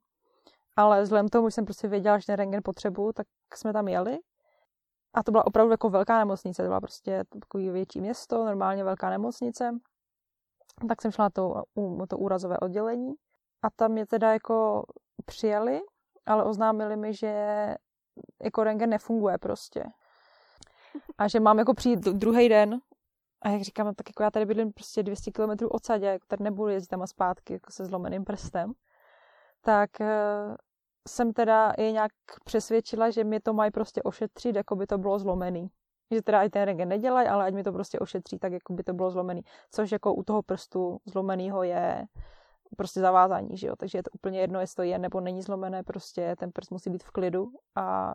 Ale 0.76 1.02
vzhledem 1.02 1.28
tomu, 1.28 1.48
že 1.48 1.52
jsem 1.52 1.66
prostě 1.66 1.88
věděla, 1.88 2.20
že 2.20 2.26
ten 2.26 2.36
rengen 2.36 2.62
potřebuju, 2.64 3.14
tak 3.14 3.28
jsme 3.54 3.74
tam 3.74 3.88
jeli. 3.88 4.18
A 5.14 5.24
to 5.24 5.32
byla 5.32 5.46
opravdu 5.48 5.72
jako 5.72 5.90
velká 5.90 6.20
nemocnice, 6.20 6.62
to 6.62 6.68
byla 6.68 6.82
prostě 6.82 7.24
takový 7.42 7.70
větší 7.70 8.02
město, 8.02 8.46
normálně 8.46 8.84
velká 8.84 9.10
nemocnice. 9.10 9.80
Tak 10.88 11.02
jsem 11.02 11.12
šla 11.12 11.26
na 11.26 11.30
to, 11.30 11.64
to 12.10 12.18
úrazové 12.18 12.58
oddělení 12.60 13.14
a 13.62 13.70
tam 13.70 13.92
mě 13.92 14.06
teda 14.06 14.34
jako 14.34 14.84
přijali, 15.26 15.82
ale 16.26 16.44
oznámili 16.44 16.98
mi, 16.98 17.14
že 17.14 17.36
jako 18.44 18.64
rengen 18.64 18.90
nefunguje 18.90 19.38
prostě. 19.38 19.84
A 21.18 21.28
že 21.28 21.40
mám 21.40 21.60
jako 21.60 21.74
přijít 21.74 22.00
druhý 22.00 22.50
den 22.50 22.80
a 23.42 23.50
jak 23.50 23.62
říkám, 23.62 23.96
tak 23.96 24.10
jako 24.10 24.24
já 24.24 24.32
tady 24.32 24.46
bydlím 24.46 24.74
prostě 24.74 25.04
200 25.04 25.32
km 25.32 25.66
od 25.72 25.86
sadě, 25.86 26.06
jako 26.06 26.26
tady 26.28 26.44
nebudu 26.44 26.70
jezdit 26.70 26.88
tam 26.88 27.02
a 27.02 27.08
zpátky 27.08 27.54
jako 27.54 27.72
se 27.72 27.86
zlomeným 27.86 28.24
prstem, 28.24 28.74
tak 29.62 29.90
uh, 30.00 30.56
jsem 31.08 31.34
teda 31.34 31.74
je 31.78 31.92
nějak 31.92 32.12
přesvědčila, 32.46 33.10
že 33.10 33.24
mi 33.24 33.40
to 33.40 33.54
mají 33.54 33.72
prostě 33.72 34.02
ošetřit, 34.04 34.56
jako 34.56 34.76
by 34.76 34.88
to 34.88 34.98
bylo 34.98 35.20
zlomený. 35.20 35.70
Že 36.12 36.22
teda 36.22 36.44
i 36.44 36.50
ten 36.50 36.64
regen 36.64 36.90
nedělají, 36.90 37.28
ale 37.28 37.46
ať 37.46 37.54
mi 37.54 37.64
to 37.64 37.72
prostě 37.72 38.00
ošetří, 38.00 38.40
tak 38.40 38.52
jako 38.52 38.74
by 38.74 38.84
to 38.84 38.94
bylo 38.94 39.12
zlomený. 39.12 39.42
Což 39.72 39.92
jako 39.92 40.14
u 40.14 40.24
toho 40.24 40.42
prstu 40.42 40.98
zlomeného 41.06 41.64
je 41.64 42.06
prostě 42.74 43.00
zavázání, 43.00 43.58
že 43.58 43.68
jo. 43.68 43.76
Takže 43.76 43.98
je 43.98 44.04
to 44.04 44.12
úplně 44.12 44.40
jedno, 44.40 44.60
jestli 44.60 44.76
to 44.76 44.84
je 44.84 44.98
nebo 44.98 45.22
není 45.22 45.42
zlomené, 45.42 45.84
prostě 45.84 46.36
ten 46.40 46.52
prst 46.52 46.72
musí 46.72 46.90
být 46.90 47.04
v 47.04 47.12
klidu 47.12 47.52
a 47.76 48.14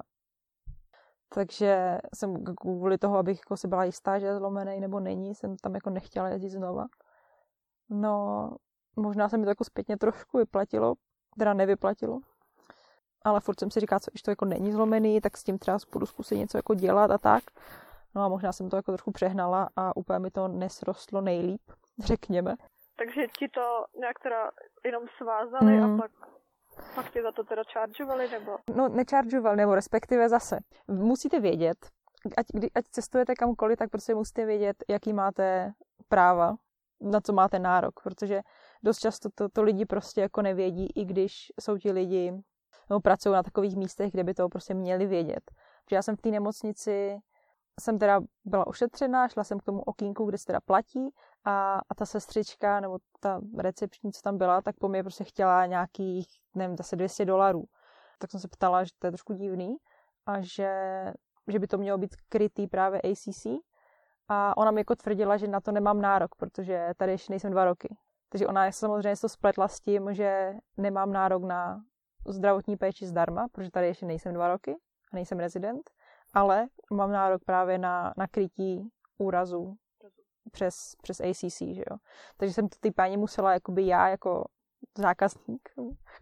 takže 1.35 1.99
jsem 2.15 2.45
kvůli 2.45 2.99
toho, 2.99 3.19
abych 3.19 3.39
jako 3.39 3.57
si 3.57 3.69
byla 3.69 3.85
jistá, 3.85 4.19
že 4.19 4.27
je 4.27 4.37
zlomený 4.37 4.81
nebo 4.81 5.01
není, 5.01 5.35
jsem 5.35 5.57
tam 5.57 5.75
jako 5.75 5.91
nechtěla 5.91 6.29
jezdit 6.29 6.51
znova. 6.51 6.87
No, 7.91 8.51
možná 8.97 9.29
se 9.29 9.39
mi 9.39 9.45
to 9.45 9.51
jako 9.51 9.65
zpětně 9.65 9.97
trošku 9.97 10.39
vyplatilo, 10.39 10.95
teda 11.39 11.55
nevyplatilo. 11.55 12.21
Ale 13.23 13.41
furt 13.41 13.61
jsem 13.61 13.71
si 13.71 13.81
říkala, 13.81 14.01
co 14.01 14.11
když 14.11 14.23
to 14.23 14.31
jako 14.31 14.45
není 14.45 14.73
zlomený, 14.73 15.21
tak 15.21 15.37
s 15.37 15.45
tím 15.45 15.59
třeba 15.59 15.79
budu 15.93 16.07
zkusit 16.07 16.37
něco 16.37 16.59
jako 16.59 16.75
dělat 16.75 17.11
a 17.11 17.19
tak. 17.19 17.45
No 18.15 18.23
a 18.23 18.29
možná 18.29 18.53
jsem 18.53 18.71
to 18.71 18.77
jako 18.77 18.93
trošku 18.93 19.13
přehnala 19.13 19.69
a 19.77 19.97
úplně 19.97 20.19
mi 20.19 20.31
to 20.31 20.49
nesrostlo 20.49 21.21
nejlíp, 21.21 21.63
řekněme. 21.99 22.57
Takže 22.99 23.27
ti 23.39 23.49
to 23.49 23.85
nějak 24.01 24.19
teda 24.19 24.51
jenom 24.85 25.05
svázali 25.19 25.73
mm. 25.73 25.83
a 25.83 25.97
pak 26.03 26.11
pak 26.95 27.11
tě 27.11 27.23
za 27.23 27.33
to 27.33 27.45
teda 27.45 27.65
čaržovali, 27.65 28.31
nebo? 28.31 28.59
No, 28.75 28.89
nečaržovali, 28.89 29.57
nebo 29.57 29.75
respektive 29.75 30.29
zase. 30.29 30.59
Musíte 30.89 31.41
vědět, 31.41 31.77
ať, 32.37 32.47
kdy, 32.55 32.71
ať 32.75 32.85
cestujete 32.91 33.35
kamkoliv, 33.35 33.79
tak 33.79 33.91
prostě 33.91 34.15
musíte 34.15 34.47
vědět, 34.47 34.85
jaký 34.89 35.13
máte 35.13 35.73
práva, 36.09 36.57
na 37.01 37.21
co 37.21 37.33
máte 37.33 37.59
nárok, 37.59 38.03
protože 38.03 38.41
dost 38.83 38.99
často 38.99 39.29
to, 39.35 39.49
to 39.49 39.63
lidi 39.63 39.87
prostě 39.87 40.21
jako 40.21 40.43
nevědí, 40.43 40.87
i 40.95 41.05
když 41.05 41.53
jsou 41.61 41.79
ti 41.79 41.93
lidi, 41.93 42.33
nebo 42.91 43.01
pracují 43.01 43.33
na 43.33 43.43
takových 43.43 43.77
místech, 43.77 44.13
kde 44.13 44.25
by 44.25 44.35
to 44.35 44.49
prostě 44.49 44.75
měli 44.75 45.07
vědět. 45.07 45.43
Protože 45.85 45.97
já 45.97 46.03
jsem 46.03 46.17
v 46.17 46.21
té 46.23 46.29
nemocnici 46.29 47.19
jsem 47.81 47.99
teda 47.99 48.21
byla 48.45 48.67
ošetřená, 48.67 49.29
šla 49.29 49.45
jsem 49.45 49.59
k 49.59 49.63
tomu 49.63 49.81
okýnku, 49.81 50.25
kde 50.25 50.39
se 50.39 50.45
teda 50.45 50.61
platí 50.61 51.15
a, 51.45 51.81
a 51.89 51.95
ta 51.95 52.07
sestřička 52.07 52.81
nebo 52.81 52.99
ta 53.21 53.41
recepční, 53.59 54.13
co 54.13 54.21
tam 54.23 54.39
byla, 54.39 54.63
tak 54.63 54.77
po 54.77 54.89
mě 54.89 55.03
prostě 55.03 55.25
chtěla 55.25 55.67
nějakých, 55.67 56.29
nevím, 56.55 56.77
zase 56.77 56.97
200 56.97 57.25
dolarů. 57.25 57.65
Tak 58.19 58.31
jsem 58.31 58.41
se 58.41 58.49
ptala, 58.49 58.85
že 58.85 58.91
to 58.99 59.07
je 59.07 59.11
trošku 59.11 59.33
divný 59.33 59.77
a 60.27 60.41
že, 60.41 60.73
že 61.49 61.59
by 61.59 61.67
to 61.67 61.79
mělo 61.79 61.99
být 61.99 62.17
krytý 62.29 62.67
právě 62.67 63.01
ACC. 63.03 63.47
A 64.29 64.57
ona 64.57 64.71
mi 64.71 64.81
jako 64.81 64.97
tvrdila, 64.97 65.37
že 65.37 65.47
na 65.47 65.61
to 65.61 65.73
nemám 65.73 66.01
nárok, 66.01 66.35
protože 66.35 66.91
tady 66.97 67.13
ještě 67.13 67.33
nejsem 67.33 67.51
dva 67.53 67.65
roky. 67.65 67.97
Takže 68.29 68.47
ona 68.47 68.73
samozřejmě 68.73 69.17
se 69.17 69.21
to 69.21 69.29
spletla 69.29 69.69
s 69.69 69.81
tím, 69.81 70.15
že 70.15 70.55
nemám 70.77 71.13
nárok 71.13 71.45
na 71.45 71.81
zdravotní 72.27 72.77
péči 72.77 73.07
zdarma, 73.07 73.49
protože 73.53 73.71
tady 73.71 73.87
ještě 73.87 74.07
nejsem 74.07 74.35
dva 74.35 74.49
roky 74.49 74.77
a 75.13 75.17
nejsem 75.17 75.39
rezident, 75.39 75.91
ale 76.33 76.67
mám 76.91 77.13
nárok 77.13 77.45
právě 77.45 77.79
na, 77.79 78.15
na 78.17 78.27
krytí 78.27 78.91
úrazu 79.19 79.77
přes, 80.53 80.95
přes 81.03 81.21
ACC, 81.21 81.59
že 81.59 81.83
jo. 81.91 81.97
Takže 82.37 82.55
jsem 82.55 82.69
to 82.69 82.77
ty 82.81 82.91
paní 82.91 83.17
musela, 83.17 83.53
jakoby 83.53 83.87
já 83.87 84.09
jako 84.09 84.45
zákazník, 84.99 85.69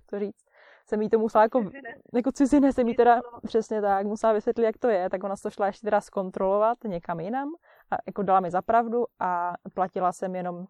to 0.07 0.19
říct, 0.19 0.47
jsem 0.87 1.03
jí 1.03 1.11
to 1.11 1.19
musela 1.19 1.45
jako, 1.45 1.71
jako 2.15 2.33
cizinec, 2.33 2.75
jsem 2.75 2.89
jí 2.89 2.95
teda 2.95 3.21
přesně 3.47 3.81
tak, 3.81 4.07
musela 4.07 4.33
vysvětlit, 4.33 4.65
jak 4.65 4.79
to 4.79 4.89
je, 4.89 5.11
tak 5.11 5.25
ona 5.25 5.35
to 5.43 5.51
šla 5.51 5.67
ještě 5.67 5.87
teda 5.87 6.01
zkontrolovat 6.01 6.79
někam 6.85 7.21
jinam 7.21 7.49
a 7.91 7.97
jako 8.07 8.23
dala 8.23 8.41
mi 8.41 8.51
zapravdu 8.51 9.05
a 9.19 9.53
platila 9.75 10.13
jsem 10.13 10.35
jenom 10.35 10.67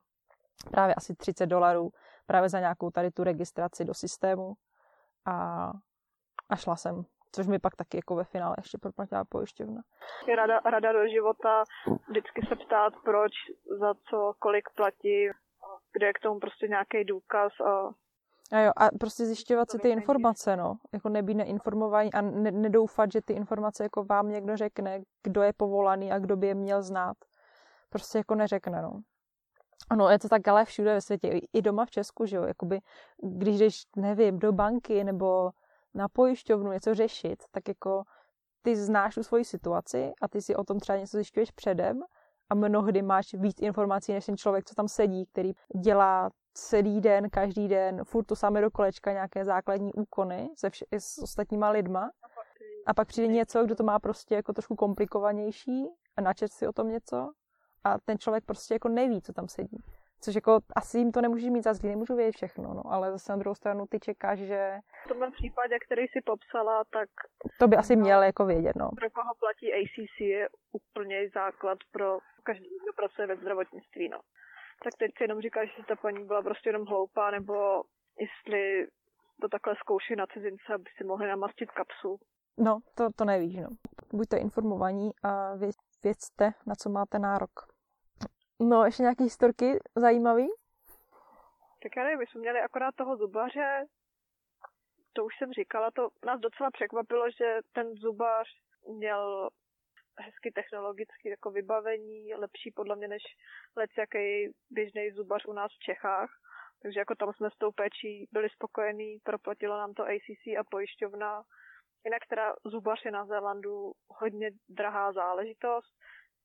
právě 0.71 0.95
asi 0.95 1.15
30 1.15 1.47
dolarů 1.47 1.91
právě 2.27 2.49
za 2.49 2.61
nějakou 2.61 2.91
tady 2.91 3.11
tu 3.11 3.25
registraci 3.25 3.85
do 3.85 3.95
systému 3.95 4.55
a, 5.25 5.71
a 6.49 6.57
šla 6.57 6.77
jsem 6.77 7.05
což 7.37 7.47
mi 7.47 7.59
pak 7.59 7.77
taky 7.77 7.97
jako 7.97 8.15
ve 8.15 8.25
finále 8.25 8.55
ještě 8.59 8.79
proplatila 8.79 9.25
pojišťovna. 9.25 9.83
Rada, 10.37 10.61
rada 10.65 10.93
do 10.93 11.09
života 11.09 11.65
vždycky 12.09 12.47
se 12.49 12.57
ptát, 12.57 12.93
proč, 13.05 13.33
za 13.81 13.95
co, 13.95 14.33
kolik 14.39 14.65
platí, 14.77 15.29
kde 15.93 16.07
je 16.07 16.13
k 16.13 16.21
tomu 16.23 16.41
prostě 16.41 16.69
nějaký 16.69 17.05
důkaz 17.05 17.53
a 17.61 17.91
a 18.53 18.59
jo, 18.59 18.73
a 18.77 18.89
prostě 19.01 19.27
zjišťovat 19.27 19.71
si 19.71 19.79
ty 19.79 19.89
informace, 19.89 20.57
no. 20.57 20.77
Jako 20.93 21.09
nebýt 21.09 21.37
neinformovaný 21.37 22.13
a 22.13 22.21
ne, 22.21 22.51
nedoufat, 22.51 23.13
že 23.13 23.23
ty 23.23 23.33
informace 23.33 23.83
jako 23.83 24.05
vám 24.05 24.29
někdo 24.29 24.57
řekne, 24.57 25.01
kdo 25.23 25.43
je 25.43 25.53
povolaný 25.53 26.13
a 26.13 26.19
kdo 26.19 26.37
by 26.37 26.47
je 26.47 26.55
měl 26.55 26.83
znát. 26.83 27.17
Prostě 27.91 28.19
jako 28.19 28.35
neřekne, 28.35 28.83
no. 28.83 29.01
Ano, 29.91 30.09
je 30.09 30.19
to 30.19 30.29
tak 30.29 30.49
ale 30.49 30.65
všude 30.65 30.95
ve 30.95 31.01
světě, 31.01 31.41
i 31.53 31.63
doma 31.63 31.85
v 31.85 31.91
Česku, 31.91 32.27
že 32.27 32.37
jo, 32.37 32.43
jakoby, 32.43 32.81
když 33.23 33.59
jdeš, 33.59 33.83
nevím, 33.97 34.39
do 34.39 34.53
banky 34.53 35.05
nebo 35.05 35.51
na 35.97 36.09
pojišťovnu 36.09 36.73
něco 36.73 36.95
řešit, 36.95 37.43
tak 37.51 37.69
jako 37.69 38.05
ty 38.63 38.77
znáš 38.77 39.15
tu 39.15 39.23
svoji 39.23 39.45
situaci 39.45 40.13
a 40.23 40.29
ty 40.29 40.43
si 40.43 40.57
o 40.57 40.65
tom 40.65 40.81
třeba 40.81 40.99
něco 40.99 41.17
zjišťuješ 41.17 41.51
předem 41.51 42.03
a 42.51 42.55
mnohdy 42.55 43.03
máš 43.03 43.35
víc 43.35 43.61
informací 43.61 44.13
než 44.13 44.27
ten 44.27 44.37
člověk, 44.37 44.65
co 44.65 44.75
tam 44.75 44.89
sedí, 44.89 45.27
který 45.27 45.53
dělá 45.81 46.31
celý 46.53 47.01
den, 47.01 47.31
každý 47.31 47.69
den, 47.69 48.05
furt 48.05 48.25
to 48.25 48.37
samé 48.37 48.61
do 48.61 48.71
kolečka, 48.71 49.13
nějaké 49.13 49.45
základní 49.45 49.93
úkony 49.95 50.51
se 50.57 50.69
vš- 50.69 50.87
s 50.99 51.19
ostatníma 51.19 51.71
lidma. 51.71 52.11
A 52.87 52.95
pak 52.95 53.09
přijde 53.09 53.29
něco, 53.29 53.65
kdo 53.65 53.75
to 53.75 53.85
má 53.85 53.99
prostě 53.99 54.35
jako 54.35 54.53
trošku 54.53 54.77
komplikovanější 54.77 55.89
a 56.17 56.21
načet 56.21 56.53
si 56.53 56.67
o 56.67 56.73
tom 56.73 56.89
něco 56.89 57.31
a 57.85 57.99
ten 57.99 58.19
člověk 58.19 58.45
prostě 58.45 58.75
jako 58.75 58.89
neví, 58.89 59.23
co 59.23 59.33
tam 59.33 59.49
sedí. 59.49 59.79
Což 60.21 60.35
jako 60.35 60.59
asi 60.77 60.99
jim 60.99 61.13
to 61.13 61.21
nemůžeš 61.21 61.51
mít 61.51 61.65
za 61.65 61.75
zlý, 61.75 61.89
nemůžu 61.89 62.17
vědět 62.17 62.37
všechno, 62.37 62.75
no, 62.75 62.83
ale 62.87 63.13
zase 63.13 63.33
na 63.33 63.37
druhou 63.37 63.55
stranu 63.55 63.87
ty 63.87 64.01
čekáš, 64.01 64.39
že... 64.39 64.79
V 65.05 65.09
tomhle 65.09 65.31
případě, 65.31 65.79
který 65.79 66.07
si 66.07 66.21
popsala, 66.25 66.85
tak... 66.85 67.09
To 67.59 67.69
by 67.69 67.77
asi 67.77 67.97
no, 67.97 68.03
měl 68.03 68.23
jako 68.23 68.47
vědět, 68.47 68.77
no. 68.77 68.89
Pro 68.97 69.11
koho 69.11 69.35
platí 69.35 69.73
ACC 69.75 70.21
je 70.21 70.49
úplně 70.73 71.29
základ 71.35 71.79
pro 71.93 72.19
každý, 72.43 72.69
kdo 72.83 72.93
pracuje 72.97 73.27
ve 73.27 73.37
zdravotnictví, 73.37 74.09
no. 74.09 74.21
tak 74.85 74.93
teď 74.99 75.11
si 75.17 75.25
jenom 75.25 75.41
říká, 75.41 75.65
že 75.65 75.73
ta 75.89 75.97
paní 75.97 76.25
byla 76.27 76.43
prostě 76.43 76.69
jenom 76.69 76.87
hloupá, 76.87 77.31
nebo 77.31 77.83
jestli 78.21 78.87
to 79.41 79.49
takhle 79.49 79.75
zkouší 79.77 80.17
na 80.17 80.27
cizince, 80.27 80.75
aby 80.75 80.91
si 80.97 81.05
mohli 81.05 81.29
namastit 81.29 81.71
kapsu. 81.71 82.19
No, 82.59 82.79
to, 82.95 83.13
to 83.17 83.25
nevíš, 83.25 83.57
no. 83.57 83.69
Buďte 84.13 84.37
informovaní 84.37 85.11
a 85.23 85.55
vě, 85.55 85.71
věcte, 86.05 86.53
na 86.67 86.75
co 86.75 86.91
máte 86.91 87.19
nárok. 87.19 87.76
No, 88.61 88.85
ještě 88.85 89.03
nějaké 89.03 89.25
historky 89.25 89.79
zajímavý? 89.97 90.49
Tak 91.83 91.97
já 91.97 92.05
nevím, 92.05 92.19
my 92.19 92.27
jsme 92.27 92.41
měli 92.41 92.61
akorát 92.61 92.95
toho 92.95 93.17
zubaře, 93.17 93.87
to 95.13 95.25
už 95.25 95.33
jsem 95.39 95.53
říkala, 95.53 95.91
to 95.91 96.09
nás 96.27 96.41
docela 96.41 96.71
překvapilo, 96.71 97.31
že 97.31 97.59
ten 97.73 97.95
zubař 97.95 98.49
měl 98.89 99.51
hezky 100.19 100.53
technologicky 100.53 101.29
jako 101.29 101.51
vybavení, 101.51 102.35
lepší 102.35 102.71
podle 102.71 102.97
mě 102.97 103.09
než 103.09 103.23
lec 103.77 103.91
jaký 103.99 104.53
běžný 104.71 105.11
zubař 105.11 105.45
u 105.47 105.53
nás 105.53 105.73
v 105.73 105.85
Čechách. 105.85 106.31
Takže 106.83 107.01
jako 107.01 107.15
tam 107.15 107.33
jsme 107.33 107.51
s 107.51 107.59
tou 107.59 107.73
péčí 107.73 108.29
byli 108.33 108.49
spokojení, 108.51 109.19
proplatilo 109.23 109.77
nám 109.77 109.95
to 109.95 110.03
ACC 110.03 110.47
a 110.61 110.65
pojišťovna. 110.71 111.43
Jinak 112.05 112.27
teda 112.29 112.55
zubař 112.65 113.05
je 113.05 113.11
na 113.11 113.27
Zélandu 113.27 113.93
hodně 114.09 114.51
drahá 114.69 115.13
záležitost 115.13 115.93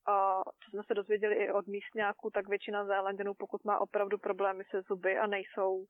a 0.06 0.42
co 0.44 0.70
jsme 0.70 0.82
se 0.88 0.94
dozvěděli 0.94 1.36
i 1.36 1.52
od 1.52 1.68
místňáků, 1.68 2.30
tak 2.30 2.50
většina 2.50 2.86
Zélanděnů, 2.86 3.34
pokud 3.34 3.66
má 3.66 3.80
opravdu 3.80 4.18
problémy 4.18 4.64
se 4.70 4.82
zuby 4.82 5.18
a 5.18 5.28
nejsou 5.28 5.86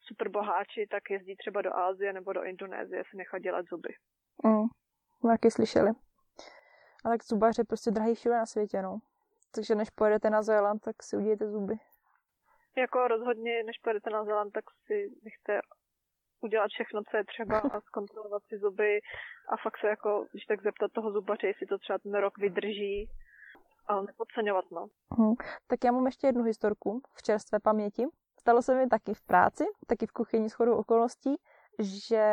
super 0.00 0.28
boháči, 0.28 0.86
tak 0.90 1.10
jezdí 1.10 1.36
třeba 1.36 1.62
do 1.62 1.76
Ázie 1.76 2.12
nebo 2.12 2.32
do 2.32 2.44
Indonésie 2.44 3.02
si 3.10 3.16
nechat 3.16 3.38
dělat 3.38 3.66
zuby. 3.70 3.94
Mm, 4.44 4.66
jaký 5.30 5.50
slyšeli. 5.50 5.90
A 7.04 7.08
tak 7.08 7.24
zubař 7.24 7.58
je 7.58 7.64
prostě 7.64 7.90
drahý 7.90 8.14
všude 8.14 8.34
na 8.34 8.46
světě, 8.46 8.82
no. 8.82 8.98
Takže 9.54 9.74
než 9.74 9.90
pojedete 9.90 10.30
na 10.30 10.42
Zéland, 10.42 10.82
tak 10.82 11.02
si 11.02 11.16
udějte 11.16 11.50
zuby. 11.50 11.74
Jako 12.76 13.08
rozhodně, 13.08 13.62
než 13.62 13.78
pojedete 13.78 14.10
na 14.10 14.24
Zéland, 14.24 14.52
tak 14.52 14.64
si 14.86 15.10
nechte 15.24 15.60
udělat 16.40 16.68
všechno, 16.68 17.02
co 17.10 17.16
je 17.16 17.24
třeba 17.24 17.58
a 17.74 17.80
zkontrolovat 17.80 18.42
si 18.48 18.58
zuby 18.58 19.00
a 19.48 19.56
fakt 19.62 19.78
se 19.80 19.86
jako, 19.86 20.26
když 20.32 20.44
tak 20.44 20.62
zeptat 20.62 20.92
toho 20.92 21.12
zubaře, 21.12 21.46
jestli 21.46 21.66
to 21.66 21.78
třeba 21.78 21.98
ten 21.98 22.14
rok 22.14 22.38
vydrží, 22.38 22.96
ale 23.04 23.27
nepodceňovat, 24.06 24.64
no. 24.70 24.86
Hmm. 25.18 25.34
Tak 25.66 25.84
já 25.84 25.92
mám 25.92 26.06
ještě 26.06 26.26
jednu 26.26 26.42
historku 26.42 27.00
v 27.14 27.22
čerstvé 27.22 27.60
paměti. 27.60 28.06
Stalo 28.40 28.62
se 28.62 28.74
mi 28.74 28.86
taky 28.86 29.14
v 29.14 29.22
práci, 29.22 29.64
taky 29.86 30.06
v 30.06 30.12
kuchyni 30.12 30.50
s 30.50 30.52
chodou 30.52 30.76
okolností, 30.76 31.36
že... 31.78 32.24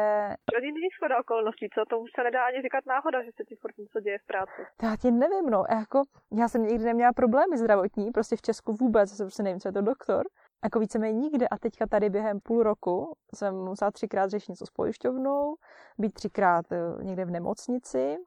Ani 0.57 0.71
není 0.71 0.89
schoda 0.95 1.19
okolností, 1.19 1.69
co? 1.73 1.85
To 1.89 1.99
už 1.99 2.09
se 2.15 2.23
nedá 2.23 2.45
ani 2.45 2.61
říkat 2.61 2.85
náhoda, 2.85 3.23
že 3.23 3.31
se 3.37 3.43
ti 3.43 3.55
furt 3.55 3.77
něco 3.77 3.99
děje 3.99 4.17
v 4.19 4.25
práci. 4.25 4.61
To 4.77 4.85
já 4.85 4.95
ti 4.95 5.11
nevím, 5.11 5.49
no. 5.49 5.63
Jako, 5.69 6.01
já 6.31 6.47
jsem 6.47 6.63
nikdy 6.63 6.85
neměla 6.85 7.13
problémy 7.13 7.57
zdravotní, 7.57 8.11
prostě 8.11 8.35
v 8.35 8.41
Česku 8.41 8.73
vůbec, 8.73 9.19
já 9.19 9.25
prostě 9.25 9.43
nevím, 9.43 9.59
co 9.59 9.67
je 9.67 9.73
to 9.73 9.81
doktor. 9.81 10.23
Jako 10.63 10.79
víceméně 10.79 11.19
nikde. 11.19 11.47
A 11.47 11.57
teďka 11.57 11.87
tady 11.87 12.09
během 12.09 12.39
půl 12.39 12.63
roku 12.63 13.17
jsem 13.35 13.55
musela 13.55 13.91
třikrát 13.91 14.29
řešit 14.29 14.49
něco 14.49 14.65
s 14.65 14.71
pojišťovnou, 14.71 15.55
být 15.97 16.13
třikrát 16.13 16.71
eh, 16.71 17.03
někde 17.03 17.25
v 17.25 17.31
nemocnici. 17.31 18.17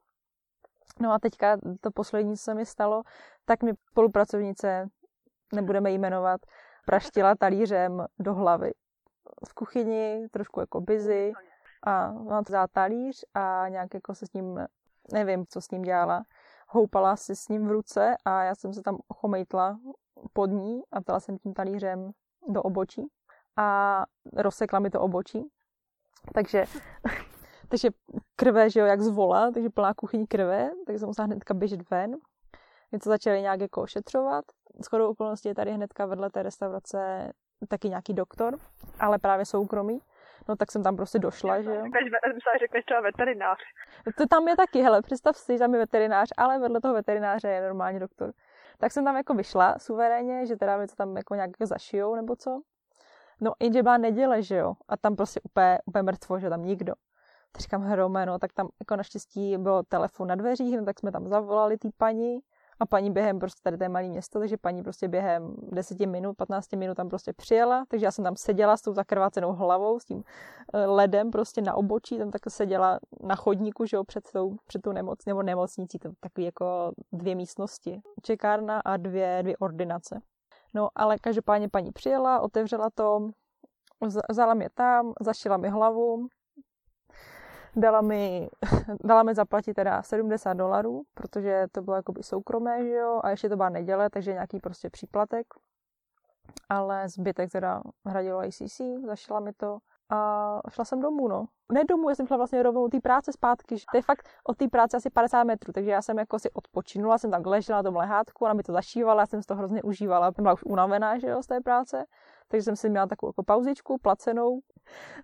No 1.00 1.12
a 1.12 1.18
teďka 1.18 1.58
to 1.80 1.90
poslední, 1.90 2.36
co 2.36 2.42
se 2.42 2.54
mi 2.54 2.66
stalo, 2.66 3.02
tak 3.44 3.62
mi 3.62 3.72
spolupracovnice, 3.90 4.88
nebudeme 5.54 5.90
jmenovat, 5.90 6.40
praštila 6.86 7.34
talířem 7.34 8.06
do 8.18 8.34
hlavy 8.34 8.72
v 9.48 9.54
kuchyni, 9.54 10.28
trošku 10.30 10.60
jako 10.60 10.80
busy 10.80 11.32
a 11.82 12.12
mám 12.12 12.44
vzala 12.48 12.66
talíř 12.66 13.24
a 13.34 13.68
nějak 13.68 13.94
jako 13.94 14.14
se 14.14 14.26
s 14.26 14.32
ním, 14.32 14.66
nevím, 15.12 15.44
co 15.48 15.60
s 15.60 15.70
ním 15.70 15.82
dělala, 15.82 16.22
houpala 16.68 17.16
si 17.16 17.36
s 17.36 17.48
ním 17.48 17.68
v 17.68 17.70
ruce 17.70 18.16
a 18.24 18.42
já 18.42 18.54
jsem 18.54 18.72
se 18.72 18.82
tam 18.82 18.98
chomejtla 19.14 19.78
pod 20.32 20.46
ní 20.46 20.82
a 20.92 21.00
dala 21.06 21.20
jsem 21.20 21.38
tím 21.38 21.54
talířem 21.54 22.10
do 22.48 22.62
obočí 22.62 23.08
a 23.56 24.04
rozsekla 24.36 24.78
mi 24.78 24.90
to 24.90 25.00
obočí. 25.00 25.48
Takže, 26.34 26.64
takže 27.68 27.88
krve, 28.36 28.70
že 28.70 28.80
jo, 28.80 28.86
jak 28.86 29.00
zvola, 29.00 29.50
takže 29.50 29.70
plná 29.70 29.94
kuchyň 29.94 30.26
krve, 30.26 30.70
takže 30.86 30.98
jsem 30.98 31.08
musela 31.08 31.26
hnedka 31.26 31.54
běžet 31.54 31.90
ven. 31.90 32.16
My 32.92 32.98
to 32.98 33.08
začali 33.08 33.42
nějak 33.42 33.60
jako 33.60 33.82
ošetřovat. 33.82 34.44
Shodou 34.84 35.10
okolností 35.10 35.48
je 35.48 35.54
tady 35.54 35.72
hnedka 35.72 36.06
vedle 36.06 36.30
té 36.30 36.42
restaurace 36.42 37.32
taky 37.68 37.88
nějaký 37.88 38.14
doktor, 38.14 38.58
ale 39.00 39.18
právě 39.18 39.44
soukromý. 39.46 40.00
No 40.48 40.56
tak 40.56 40.72
jsem 40.72 40.82
tam 40.82 40.96
prostě 40.96 41.18
došla, 41.18 41.62
že 41.62 41.70
jo. 41.70 41.82
Myslím, 41.82 42.08
řekneš 42.60 42.84
třeba 42.84 43.00
veterinář. 43.00 43.58
To 44.18 44.26
tam 44.26 44.48
je 44.48 44.56
taky, 44.56 44.82
hele, 44.82 45.02
představ 45.02 45.36
si, 45.36 45.52
že 45.52 45.58
tam 45.58 45.74
je 45.74 45.80
veterinář, 45.80 46.28
ale 46.36 46.58
vedle 46.58 46.80
toho 46.80 46.94
veterináře 46.94 47.48
je 47.48 47.62
normální 47.62 47.98
doktor. 47.98 48.32
Tak 48.78 48.92
jsem 48.92 49.04
tam 49.04 49.16
jako 49.16 49.34
vyšla 49.34 49.78
suverénně, 49.78 50.46
že 50.46 50.56
teda 50.56 50.76
mi 50.76 50.86
to 50.86 50.94
tam 50.96 51.16
jako 51.16 51.34
nějak 51.34 51.50
zašijou 51.60 52.14
nebo 52.14 52.36
co. 52.36 52.60
No 53.40 53.52
jenže 53.60 53.82
byla 53.82 53.96
neděle, 53.96 54.42
že 54.42 54.56
jo. 54.56 54.74
A 54.88 54.96
tam 54.96 55.16
prostě 55.16 55.40
úplně, 55.40 55.78
úplně 55.86 56.02
mrtvo, 56.02 56.38
že 56.38 56.50
tam 56.50 56.64
nikdo. 56.64 56.92
Tak 57.52 57.62
říkám, 57.62 57.82
hromé, 57.82 58.26
no, 58.26 58.38
tak 58.38 58.52
tam 58.52 58.68
jako 58.80 58.96
naštěstí 58.96 59.56
byl 59.58 59.82
telefon 59.88 60.28
na 60.28 60.34
dveřích, 60.34 60.78
no, 60.78 60.84
tak 60.84 60.98
jsme 60.98 61.12
tam 61.12 61.28
zavolali 61.28 61.78
té 61.78 61.88
paní 61.96 62.40
a 62.80 62.86
paní 62.86 63.10
během, 63.10 63.38
prostě 63.38 63.60
tady 63.62 63.78
to 63.78 63.84
je 63.84 63.88
malé 63.88 64.08
město, 64.08 64.38
takže 64.38 64.56
paní 64.56 64.82
prostě 64.82 65.08
během 65.08 65.54
10 65.62 66.00
minut, 66.00 66.36
15 66.36 66.72
minut 66.72 66.94
tam 66.94 67.08
prostě 67.08 67.32
přijela, 67.32 67.84
takže 67.88 68.06
já 68.06 68.12
jsem 68.12 68.24
tam 68.24 68.36
seděla 68.36 68.76
s 68.76 68.82
tou 68.82 68.92
zakrvácenou 68.92 69.52
hlavou, 69.52 70.00
s 70.00 70.04
tím 70.04 70.24
eh, 70.74 70.86
ledem 70.86 71.30
prostě 71.30 71.62
na 71.62 71.74
obočí, 71.74 72.18
tam 72.18 72.30
tak 72.30 72.42
seděla 72.48 72.98
na 73.20 73.36
chodníku, 73.36 73.86
že 73.86 73.96
jo, 73.96 74.04
před 74.04 74.24
tou, 74.32 74.56
před 74.66 74.82
tou 74.82 74.92
nemoc, 74.92 75.18
nebo 75.26 75.42
nemocnicí, 75.42 75.98
to 75.98 76.10
takový 76.20 76.44
jako 76.44 76.92
dvě 77.12 77.34
místnosti, 77.34 78.00
čekárna 78.22 78.80
a 78.80 78.96
dvě, 78.96 79.38
dvě 79.42 79.56
ordinace. 79.56 80.20
No, 80.74 80.88
ale 80.94 81.18
každopádně 81.18 81.68
paní 81.68 81.92
přijela, 81.92 82.40
otevřela 82.40 82.90
to, 82.94 83.30
vzala 84.30 84.54
mě 84.54 84.68
tam, 84.74 85.12
zašila 85.20 85.56
mi 85.56 85.68
hlavu, 85.68 86.28
dala 87.76 88.00
mi, 88.00 88.48
dala 89.04 89.22
mi 89.22 89.34
zaplatit 89.34 89.74
teda 89.74 90.02
70 90.02 90.54
dolarů, 90.54 91.02
protože 91.14 91.66
to 91.72 91.82
bylo 91.82 91.96
jakoby 91.96 92.22
soukromé, 92.22 92.84
že 92.84 92.94
jo, 92.94 93.20
a 93.24 93.30
ještě 93.30 93.48
to 93.48 93.56
byla 93.56 93.68
neděle, 93.68 94.10
takže 94.10 94.32
nějaký 94.32 94.60
prostě 94.60 94.90
příplatek. 94.90 95.46
Ale 96.68 97.08
zbytek 97.08 97.50
teda 97.50 97.82
hradilo 98.06 98.44
ICC, 98.44 98.80
zašla 99.06 99.40
mi 99.40 99.52
to 99.52 99.78
a 100.10 100.60
šla 100.70 100.84
jsem 100.84 101.00
domů, 101.00 101.28
no. 101.28 101.46
Ne 101.72 101.84
domů, 101.84 102.08
já 102.08 102.14
jsem 102.14 102.26
šla 102.26 102.36
vlastně 102.36 102.62
rovnou 102.62 102.88
té 102.88 103.00
práce 103.00 103.32
zpátky. 103.32 103.76
To 103.92 103.96
je 103.96 104.02
fakt 104.02 104.28
od 104.44 104.56
té 104.56 104.68
práce 104.68 104.96
asi 104.96 105.10
50 105.10 105.44
metrů, 105.44 105.72
takže 105.72 105.90
já 105.90 106.02
jsem 106.02 106.18
jako 106.18 106.38
si 106.38 106.50
odpočinula, 106.50 107.18
jsem 107.18 107.30
tam 107.30 107.42
ležela 107.46 107.78
na 107.78 107.82
tom 107.82 107.96
lehátku, 107.96 108.44
ona 108.44 108.54
mi 108.54 108.62
to 108.62 108.72
zašívala, 108.72 109.22
já 109.22 109.26
jsem 109.26 109.42
to 109.42 109.54
hrozně 109.54 109.82
užívala. 109.82 110.30
Byla 110.30 110.52
už 110.52 110.64
unavená, 110.64 111.18
že 111.18 111.26
jo, 111.26 111.42
z 111.42 111.46
té 111.46 111.60
práce. 111.60 112.04
Takže 112.48 112.62
jsem 112.62 112.76
si 112.76 112.88
měla 112.88 113.06
takovou 113.06 113.28
jako 113.30 113.42
pauzičku, 113.42 113.98
placenou, 114.02 114.60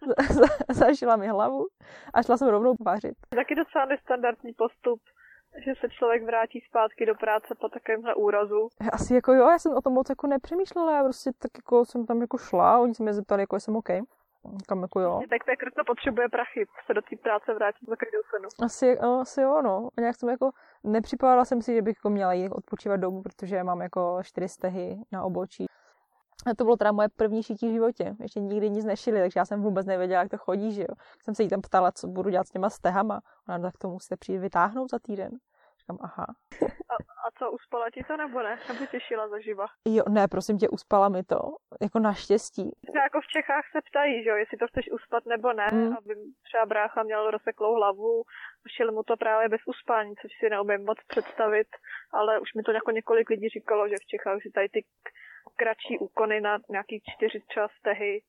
zažila 0.72 1.16
mi 1.16 1.28
hlavu 1.28 1.66
a 2.14 2.22
šla 2.22 2.36
jsem 2.36 2.48
rovnou 2.48 2.74
vařit. 2.84 3.14
Taky 3.28 3.54
docela 3.54 3.84
nestandardní 3.84 4.52
postup 4.52 5.00
že 5.64 5.72
se 5.80 5.88
člověk 5.88 6.22
vrátí 6.24 6.60
zpátky 6.68 7.06
do 7.06 7.14
práce 7.14 7.54
po 7.60 7.68
takovémhle 7.68 8.14
úrazu. 8.14 8.68
Asi 8.92 9.14
jako 9.14 9.32
jo, 9.32 9.50
já 9.50 9.58
jsem 9.58 9.72
o 9.72 9.80
tom 9.80 9.92
moc 9.92 10.08
jako 10.08 10.26
nepřemýšlela, 10.26 10.96
já 10.96 11.04
prostě 11.04 11.30
tak 11.38 11.50
jako 11.56 11.84
jsem 11.84 12.06
tam 12.06 12.20
jako 12.20 12.38
šla, 12.38 12.78
oni 12.78 12.94
se 12.94 13.02
mě 13.02 13.12
zeptali, 13.12 13.42
jako 13.42 13.60
jsem 13.60 13.76
OK. 13.76 13.88
Kam 14.68 14.82
jako 14.82 15.00
jo. 15.00 15.20
Tak 15.30 15.44
Pekr 15.44 15.70
to 15.76 15.84
potřebuje 15.86 16.28
prachy, 16.28 16.66
se 16.86 16.94
do 16.94 17.02
té 17.02 17.16
práce 17.16 17.54
vrátit 17.54 17.88
za 17.88 17.96
každou 17.96 18.18
cenu. 18.30 18.48
Asi, 18.64 18.98
no, 19.02 19.20
asi 19.20 19.40
jo, 19.40 19.62
no. 19.62 19.88
A 19.96 20.00
nějak 20.00 20.16
jsem 20.16 20.28
jako, 20.28 20.50
nepřipadala 20.84 21.44
jsem 21.44 21.62
si, 21.62 21.74
že 21.74 21.82
bych 21.82 21.96
jako 21.96 22.10
měla 22.10 22.32
jít 22.32 22.50
odpočívat 22.50 23.00
domů, 23.00 23.22
protože 23.22 23.64
mám 23.64 23.80
jako 23.80 24.20
čtyři 24.22 24.48
stehy 24.48 24.96
na 25.12 25.24
obočí. 25.24 25.66
A 26.46 26.54
to 26.54 26.64
bylo 26.64 26.76
teda 26.76 26.92
moje 26.92 27.08
první 27.16 27.42
šití 27.42 27.68
v 27.68 27.72
životě. 27.72 28.14
Ještě 28.20 28.40
nikdy 28.40 28.70
nic 28.70 28.84
nešili, 28.84 29.20
takže 29.20 29.40
já 29.40 29.44
jsem 29.44 29.62
vůbec 29.62 29.86
nevěděla, 29.86 30.22
jak 30.22 30.30
to 30.30 30.38
chodí, 30.38 30.72
že 30.72 30.82
jo. 30.82 30.94
Jsem 31.22 31.34
se 31.34 31.42
jí 31.42 31.48
tam 31.48 31.60
ptala, 31.60 31.92
co 31.92 32.06
budu 32.06 32.30
dělat 32.30 32.46
s 32.46 32.50
těma 32.50 32.70
stehama. 32.70 33.20
Ona, 33.48 33.58
no, 33.58 33.64
tak 33.64 33.78
to 33.78 33.88
musíte 33.88 34.16
přijít 34.16 34.38
vytáhnout 34.38 34.90
za 34.90 34.98
týden. 34.98 35.30
Říkám, 35.80 35.98
aha. 36.00 36.26
A, 36.88 36.94
a 36.94 37.30
co, 37.38 37.50
uspala 37.50 37.90
ti 37.90 38.04
to 38.04 38.16
nebo 38.16 38.42
ne? 38.42 38.58
Nebo 38.68 38.86
těšila 38.86 39.28
zaživa? 39.28 39.66
Jo, 39.88 40.04
ne, 40.08 40.28
prosím 40.28 40.58
tě, 40.58 40.68
uspala 40.68 41.08
mi 41.08 41.22
to. 41.22 41.38
Jako 41.82 41.98
naštěstí. 41.98 42.70
Jako 42.94 43.20
v 43.20 43.26
Čechách 43.26 43.64
se 43.72 43.80
ptají, 43.90 44.24
že 44.24 44.30
jo, 44.30 44.36
jestli 44.36 44.58
to 44.58 44.66
chceš 44.68 44.92
uspat 44.92 45.26
nebo 45.26 45.52
ne, 45.52 45.68
mm. 45.72 45.96
aby 45.98 46.14
třeba 46.42 46.66
brácha 46.66 47.02
měl 47.02 47.30
rozseklou 47.30 47.74
hlavu, 47.74 48.22
šel 48.76 48.92
mu 48.92 49.02
to 49.02 49.16
právě 49.16 49.48
bez 49.48 49.60
uspání, 49.66 50.14
což 50.22 50.30
si 50.38 50.50
neumím 50.50 50.84
moc 50.84 50.98
představit, 51.06 51.68
ale 52.12 52.40
už 52.40 52.54
mi 52.56 52.62
to 52.62 52.72
jako 52.72 52.90
několik 52.90 53.30
lidí 53.30 53.48
říkalo, 53.48 53.88
že 53.88 53.96
v 54.02 54.06
Čechách 54.06 54.38
si 54.42 54.50
tady 54.50 54.68
ty 54.68 54.84
kratší 55.56 55.98
úkony 55.98 56.40
na 56.40 56.58
nějaký 56.68 57.02
čtyři 57.16 57.40
třeba 57.48 57.68
stehy. 57.78 58.22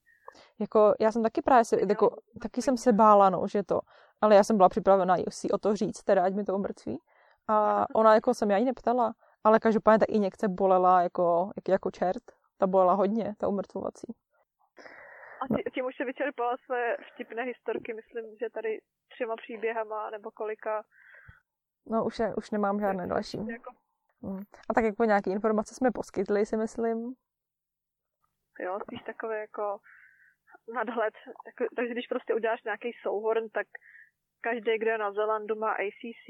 Jako, 0.60 0.94
já 1.00 1.12
jsem 1.12 1.24
taky 1.24 1.42
právě 1.42 1.66
se, 1.66 1.78
jako, 1.90 2.18
taky 2.42 2.62
jsem 2.62 2.78
se 2.78 2.94
bála, 2.94 3.30
no, 3.30 3.48
že 3.48 3.64
to, 3.64 3.80
ale 4.22 4.36
já 4.36 4.44
jsem 4.44 4.58
byla 4.58 4.70
připravena 4.70 5.16
si 5.30 5.52
o 5.52 5.58
to 5.58 5.76
říct, 5.76 6.04
teda, 6.04 6.24
ať 6.24 6.34
mi 6.34 6.44
to 6.44 6.56
umrtví. 6.56 7.00
A 7.48 7.86
ona 7.96 8.14
jako 8.14 8.34
jsem 8.34 8.52
já 8.52 8.58
jí 8.58 8.66
neptala, 8.66 9.14
ale 9.44 9.60
každopádně 9.60 10.00
ta 10.00 10.14
injekce 10.14 10.48
bolela 10.48 11.02
jako, 11.02 11.52
jak, 11.56 11.68
jako 11.68 11.92
čert. 11.92 12.24
Ta 12.58 12.68
bolela 12.68 12.94
hodně, 12.94 13.36
ta 13.38 13.48
umrtvovací. 13.48 14.16
A 15.42 15.70
tím 15.74 15.86
už 15.86 15.96
se 15.98 16.06
vyčerpala 16.06 16.58
své 16.66 16.98
vtipné 17.14 17.44
historky, 17.44 17.94
myslím, 17.94 18.26
že 18.42 18.50
tady 18.50 18.82
třema 19.10 19.36
příběhama 19.36 20.10
nebo 20.10 20.32
kolika. 20.32 20.84
No 21.86 22.06
už, 22.06 22.20
je, 22.20 22.36
už 22.36 22.52
nemám 22.52 22.80
žádné 22.80 23.08
další. 23.08 23.38
Jako... 23.48 23.72
Hmm. 24.26 24.44
A 24.70 24.74
tak 24.74 24.84
jako 24.84 25.04
nějaké 25.04 25.32
informace 25.32 25.76
jsme 25.76 25.92
poskytli, 25.92 26.46
si 26.46 26.58
myslím. 26.58 26.98
jo, 28.60 28.80
spíš 28.84 29.02
takový 29.02 29.36
jako 29.36 29.78
nadhled. 30.74 31.14
Tak, 31.46 31.68
takže 31.76 31.94
když 31.94 32.08
prostě 32.08 32.34
uděláš 32.34 32.64
nějaký 32.64 32.92
souhorn, 33.02 33.50
tak 33.50 33.68
každý, 34.42 34.78
kdo 34.78 34.90
je 34.92 34.98
na 34.98 35.12
Zelandu, 35.12 35.56
má 35.56 35.72
ACC, 35.72 36.26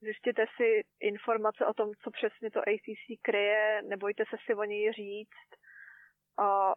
zjistěte 0.00 0.44
si 0.56 0.82
informace 1.00 1.66
o 1.66 1.74
tom, 1.74 1.90
co 2.02 2.10
přesně 2.10 2.50
to 2.50 2.60
ACC 2.60 3.06
kryje, 3.22 3.82
nebojte 3.82 4.24
se 4.30 4.36
si 4.46 4.54
o 4.54 4.64
něj 4.64 4.92
říct 4.92 5.50
a 6.38 6.74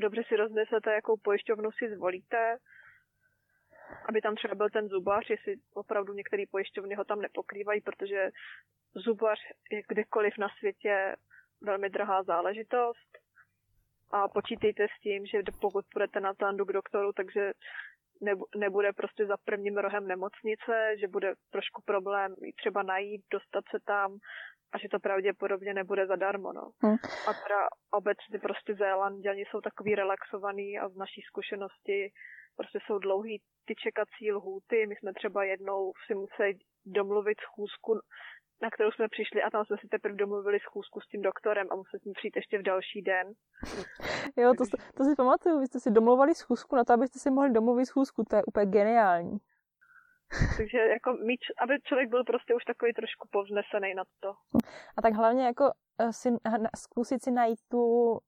dobře 0.00 0.22
si 0.28 0.36
rozmyslete, 0.36 0.92
jakou 0.92 1.16
pojišťovnu 1.16 1.70
si 1.72 1.94
zvolíte, 1.94 2.56
aby 4.08 4.20
tam 4.20 4.34
třeba 4.34 4.54
byl 4.54 4.70
ten 4.70 4.88
zubař, 4.88 5.30
jestli 5.30 5.54
opravdu 5.74 6.12
některé 6.12 6.44
pojišťovny 6.50 6.94
ho 6.94 7.04
tam 7.04 7.20
nepokrývají, 7.20 7.80
protože 7.80 8.30
zubař 8.94 9.38
je 9.70 9.82
kdekoliv 9.88 10.38
na 10.38 10.48
světě 10.58 11.16
velmi 11.60 11.90
drahá 11.90 12.22
záležitost 12.22 13.18
a 14.10 14.28
počítejte 14.28 14.86
s 14.96 15.00
tím, 15.02 15.26
že 15.26 15.42
pokud 15.60 15.84
půjdete 15.92 16.20
na 16.20 16.32
zandu 16.40 16.64
k 16.64 16.72
doktoru, 16.72 17.12
takže 17.12 17.52
nebude 18.56 18.92
prostě 18.92 19.26
za 19.26 19.36
prvním 19.44 19.76
rohem 19.76 20.06
nemocnice, 20.06 20.96
že 21.00 21.08
bude 21.08 21.34
trošku 21.50 21.82
problém 21.82 22.34
třeba 22.56 22.82
najít, 22.82 23.22
dostat 23.30 23.64
se 23.70 23.78
tam 23.84 24.18
a 24.72 24.78
že 24.78 24.88
to 24.88 24.98
pravděpodobně 24.98 25.74
nebude 25.74 26.06
zadarmo. 26.06 26.52
No. 26.52 26.70
Hmm. 26.82 26.96
A 27.28 27.32
teda 27.32 27.68
obecně 27.90 28.38
prostě 28.38 28.74
Zélanděni 28.74 29.44
jsou 29.50 29.60
takový 29.60 29.94
relaxovaný 29.94 30.78
a 30.78 30.88
z 30.88 30.96
naší 30.96 31.20
zkušenosti 31.20 32.12
prostě 32.60 32.78
jsou 32.86 32.98
dlouhý 32.98 33.34
ty 33.66 33.74
čekací 33.84 34.32
lhůty. 34.32 34.86
My 34.86 34.94
jsme 34.96 35.10
třeba 35.12 35.44
jednou 35.44 35.92
si 36.06 36.14
museli 36.14 36.52
domluvit 36.86 37.38
schůzku 37.40 38.00
na 38.62 38.70
kterou 38.70 38.90
jsme 38.90 39.08
přišli 39.08 39.42
a 39.42 39.50
tam 39.50 39.64
jsme 39.64 39.76
si 39.80 39.88
teprve 39.88 40.16
domluvili 40.16 40.58
schůzku 40.60 41.00
s 41.00 41.08
tím 41.08 41.22
doktorem 41.22 41.66
a 41.70 41.76
museli 41.76 42.00
jsme 42.00 42.12
přijít 42.12 42.36
ještě 42.36 42.58
v 42.58 42.62
další 42.62 43.02
den. 43.02 43.26
Jo, 44.36 44.54
to, 44.58 44.64
to 44.96 45.04
si 45.04 45.14
pamatuju, 45.16 45.60
vy 45.60 45.66
jste 45.66 45.80
si 45.80 45.90
domluvali 45.90 46.34
schůzku 46.34 46.76
na 46.76 46.84
to, 46.84 46.92
abyste 46.92 47.18
si 47.18 47.30
mohli 47.30 47.50
domluvit 47.50 47.86
schůzku, 47.86 48.24
to 48.30 48.36
je 48.36 48.44
úplně 48.44 48.66
geniální. 48.66 49.38
Takže 50.56 50.78
jako 50.78 51.12
mít, 51.12 51.40
aby 51.62 51.80
člověk 51.80 52.08
byl 52.10 52.24
prostě 52.24 52.54
už 52.54 52.64
takový 52.64 52.92
trošku 52.92 53.28
povznesený 53.30 53.94
na 53.94 54.04
to. 54.20 54.32
A 54.96 55.02
tak 55.02 55.14
hlavně 55.14 55.46
jako 55.46 55.64
uh, 55.64 56.10
si, 56.10 56.28
zkusit 56.76 57.22
si 57.24 57.30
najít 57.30 57.58
tu 57.68 57.82
uh, 58.10 58.18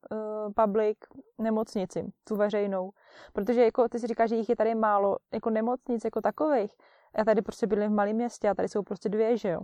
public 0.56 0.98
nemocnici, 1.38 2.04
tu 2.28 2.36
veřejnou. 2.36 2.90
Protože 3.32 3.64
jako 3.64 3.88
ty 3.88 3.98
si 3.98 4.06
říkáš, 4.06 4.30
že 4.30 4.36
jich 4.36 4.48
je 4.48 4.56
tady 4.56 4.74
málo, 4.74 5.16
jako 5.32 5.50
nemocnic 5.50 6.04
jako 6.04 6.20
takových. 6.20 6.72
Já 7.18 7.24
tady 7.24 7.42
prostě 7.42 7.66
bydlím 7.66 7.90
v 7.90 7.94
malém 7.94 8.16
městě 8.16 8.48
a 8.48 8.54
tady 8.54 8.68
jsou 8.68 8.82
prostě 8.82 9.08
dvě, 9.08 9.36
že 9.36 9.48
jo 9.48 9.60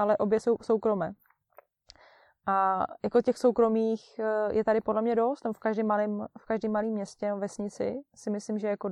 ale 0.00 0.16
obě 0.16 0.40
jsou 0.40 0.56
soukromé. 0.62 1.12
A 2.46 2.86
jako 3.02 3.22
těch 3.22 3.38
soukromých 3.38 4.18
eh, 4.18 4.54
je 4.54 4.64
tady 4.64 4.80
podle 4.80 5.02
mě 5.02 5.14
dost, 5.14 5.44
v 5.52 5.58
každém 5.58 5.86
malém, 5.86 6.26
v 6.38 6.44
každém 6.44 6.72
malém 6.72 6.90
městě 6.90 7.26
nebo 7.26 7.40
vesnici 7.40 8.00
si 8.14 8.30
myslím, 8.30 8.58
že 8.58 8.68
jako 8.68 8.90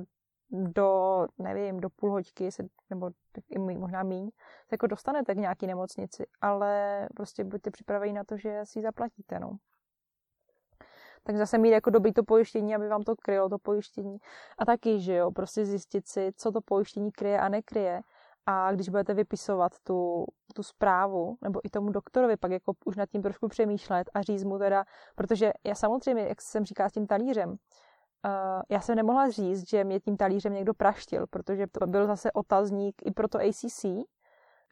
do, 0.51 1.27
nevím, 1.37 1.79
do 1.79 1.89
půl 1.89 2.11
hoďky, 2.11 2.51
se, 2.51 2.63
nebo 2.89 3.09
i 3.49 3.59
možná 3.59 4.03
míň, 4.03 4.29
se 4.67 4.73
jako 4.73 4.87
dostanete 4.87 5.35
k 5.35 5.37
nějaký 5.37 5.67
nemocnici, 5.67 6.25
ale 6.41 7.07
prostě 7.15 7.43
buďte 7.43 7.71
připraveni 7.71 8.13
na 8.13 8.23
to, 8.23 8.37
že 8.37 8.61
si 8.63 8.79
ji 8.79 8.83
zaplatíte, 8.83 9.39
no. 9.39 9.57
Tak 11.23 11.37
zase 11.37 11.57
mít 11.57 11.69
jako 11.69 11.89
doby 11.89 12.11
to 12.11 12.23
pojištění, 12.23 12.75
aby 12.75 12.87
vám 12.87 13.03
to 13.03 13.15
krylo, 13.15 13.49
to 13.49 13.57
pojištění. 13.57 14.17
A 14.57 14.65
taky, 14.65 14.99
že 14.99 15.15
jo, 15.15 15.31
prostě 15.31 15.65
zjistit 15.65 16.07
si, 16.07 16.31
co 16.35 16.51
to 16.51 16.61
pojištění 16.61 17.11
kryje 17.11 17.39
a 17.39 17.49
nekryje 17.49 18.01
a 18.45 18.71
když 18.71 18.89
budete 18.89 19.13
vypisovat 19.13 19.71
tu, 19.83 20.25
tu 20.55 20.63
zprávu, 20.63 21.37
nebo 21.41 21.59
i 21.63 21.69
tomu 21.69 21.91
doktorovi 21.91 22.37
pak 22.37 22.51
jako 22.51 22.73
už 22.85 22.95
nad 22.95 23.09
tím 23.09 23.21
trošku 23.21 23.47
přemýšlet 23.47 24.09
a 24.13 24.21
říct 24.21 24.43
mu 24.43 24.57
teda, 24.57 24.85
protože 25.15 25.51
já 25.63 25.75
samozřejmě, 25.75 26.23
jak 26.23 26.41
jsem 26.41 26.65
říkala 26.65 26.89
s 26.89 26.93
tím 26.93 27.07
talířem, 27.07 27.57
Uh, 28.25 28.61
já 28.69 28.81
jsem 28.81 28.95
nemohla 28.95 29.29
říct, 29.29 29.69
že 29.69 29.83
mě 29.83 29.99
tím 29.99 30.17
talířem 30.17 30.53
někdo 30.53 30.73
praštil, 30.73 31.27
protože 31.27 31.67
to 31.67 31.87
byl 31.87 32.07
zase 32.07 32.31
otazník 32.31 32.95
i 33.05 33.11
pro 33.11 33.27
to 33.27 33.37
ACC, 33.37 33.85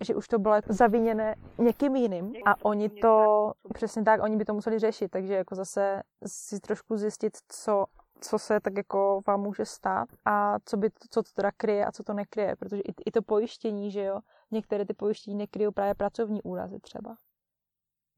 že 0.02 0.16
už 0.16 0.28
to 0.28 0.40
bylo 0.40 0.56
zaviněné 0.70 1.36
někým 1.58 1.96
jiným 1.96 2.34
a 2.46 2.66
oni 2.66 2.90
to, 2.90 3.52
přesně 3.74 4.04
tak, 4.04 4.24
oni 4.24 4.38
by 4.38 4.46
to 4.46 4.54
museli 4.54 4.80
řešit, 4.80 5.12
takže 5.12 5.34
jako 5.34 5.56
zase 5.56 6.02
si 6.26 6.60
trošku 6.60 6.98
zjistit, 6.98 7.38
co 7.48 7.86
co 8.22 8.40
se 8.40 8.60
tak 8.60 8.78
jako 8.78 9.22
vám 9.28 9.42
může 9.42 9.66
stát 9.66 10.10
a 10.26 10.60
co, 10.66 10.78
by, 10.78 10.90
co 11.10 11.24
to 11.24 11.32
teda 11.34 11.52
kryje 11.52 11.86
a 11.86 11.92
co 11.92 12.04
to 12.04 12.14
nekryje, 12.14 12.56
protože 12.56 12.82
i, 12.82 12.94
i 13.06 13.12
to 13.12 13.22
pojištění, 13.22 13.92
že 13.92 14.04
jo, 14.04 14.20
některé 14.52 14.86
ty 14.86 14.94
pojištění 14.94 15.36
nekryjou 15.36 15.72
právě 15.72 15.96
pracovní 15.96 16.42
úrazy 16.42 16.80
třeba. 16.80 17.18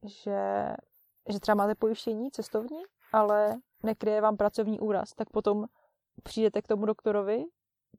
Že, 0.04 0.72
že 1.28 1.40
třeba 1.40 1.54
máte 1.54 1.74
pojištění 1.74 2.30
cestovní, 2.30 2.82
ale 3.12 3.60
nekryje 3.82 4.20
vám 4.20 4.36
pracovní 4.36 4.80
úraz, 4.80 5.10
tak 5.14 5.30
potom 5.30 5.66
přijdete 6.22 6.62
k 6.62 6.68
tomu 6.68 6.86
doktorovi, 6.86 7.44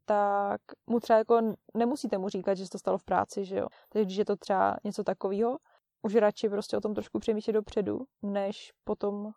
tak 0.06 0.62
mu 0.88 1.00
třeba 1.00 1.20
jako 1.20 1.42
nemusíte 1.74 2.18
mu 2.18 2.30
říkat, 2.30 2.54
že 2.54 2.66
se 2.66 2.72
to 2.72 2.80
stalo 2.80 2.98
v 2.98 3.04
práci, 3.04 3.46
že 3.46 3.58
jo. 3.58 3.68
Takže 3.90 4.06
když 4.06 4.18
je 4.18 4.26
to 4.26 4.36
třeba 4.36 4.78
něco 4.84 5.04
takového, 5.04 5.58
už 6.02 6.16
radši 6.16 6.50
prostě 6.50 6.78
o 6.78 6.82
tom 6.82 6.94
trošku 6.94 7.20
přemýšlet 7.20 7.54
dopředu, 7.54 8.00
než 8.22 8.74
potom 8.84 9.32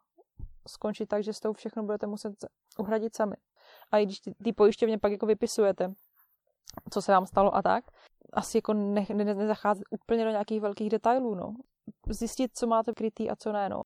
skončit 0.68 1.07
tak, 1.07 1.24
že 1.24 1.33
s 1.33 1.40
tou 1.40 1.52
všechno 1.52 1.83
budete 1.83 2.07
muset 2.07 2.35
uhradit 2.78 3.16
sami. 3.16 3.37
A 3.90 3.98
i 3.98 4.04
když 4.04 4.20
ty, 4.20 4.35
ty 4.44 4.52
pojišťovně 4.52 4.98
pak 4.98 5.12
jako 5.12 5.26
vypisujete, 5.26 5.92
co 6.90 7.02
se 7.02 7.12
vám 7.12 7.26
stalo 7.26 7.57
a 7.57 7.62
tak, 7.62 7.85
asi 8.33 8.59
jako 8.59 8.74
ne, 8.74 9.07
ne, 9.14 9.24
nezacházet 9.24 9.85
úplně 9.90 10.24
do 10.24 10.30
nějakých 10.30 10.61
velkých 10.61 10.90
detailů, 10.90 11.35
no. 11.35 11.54
Zjistit, 12.09 12.50
co 12.54 12.66
máte 12.66 12.92
krytý 12.92 13.30
a 13.30 13.37
co 13.37 13.52
ne, 13.52 13.68
no. 13.68 13.83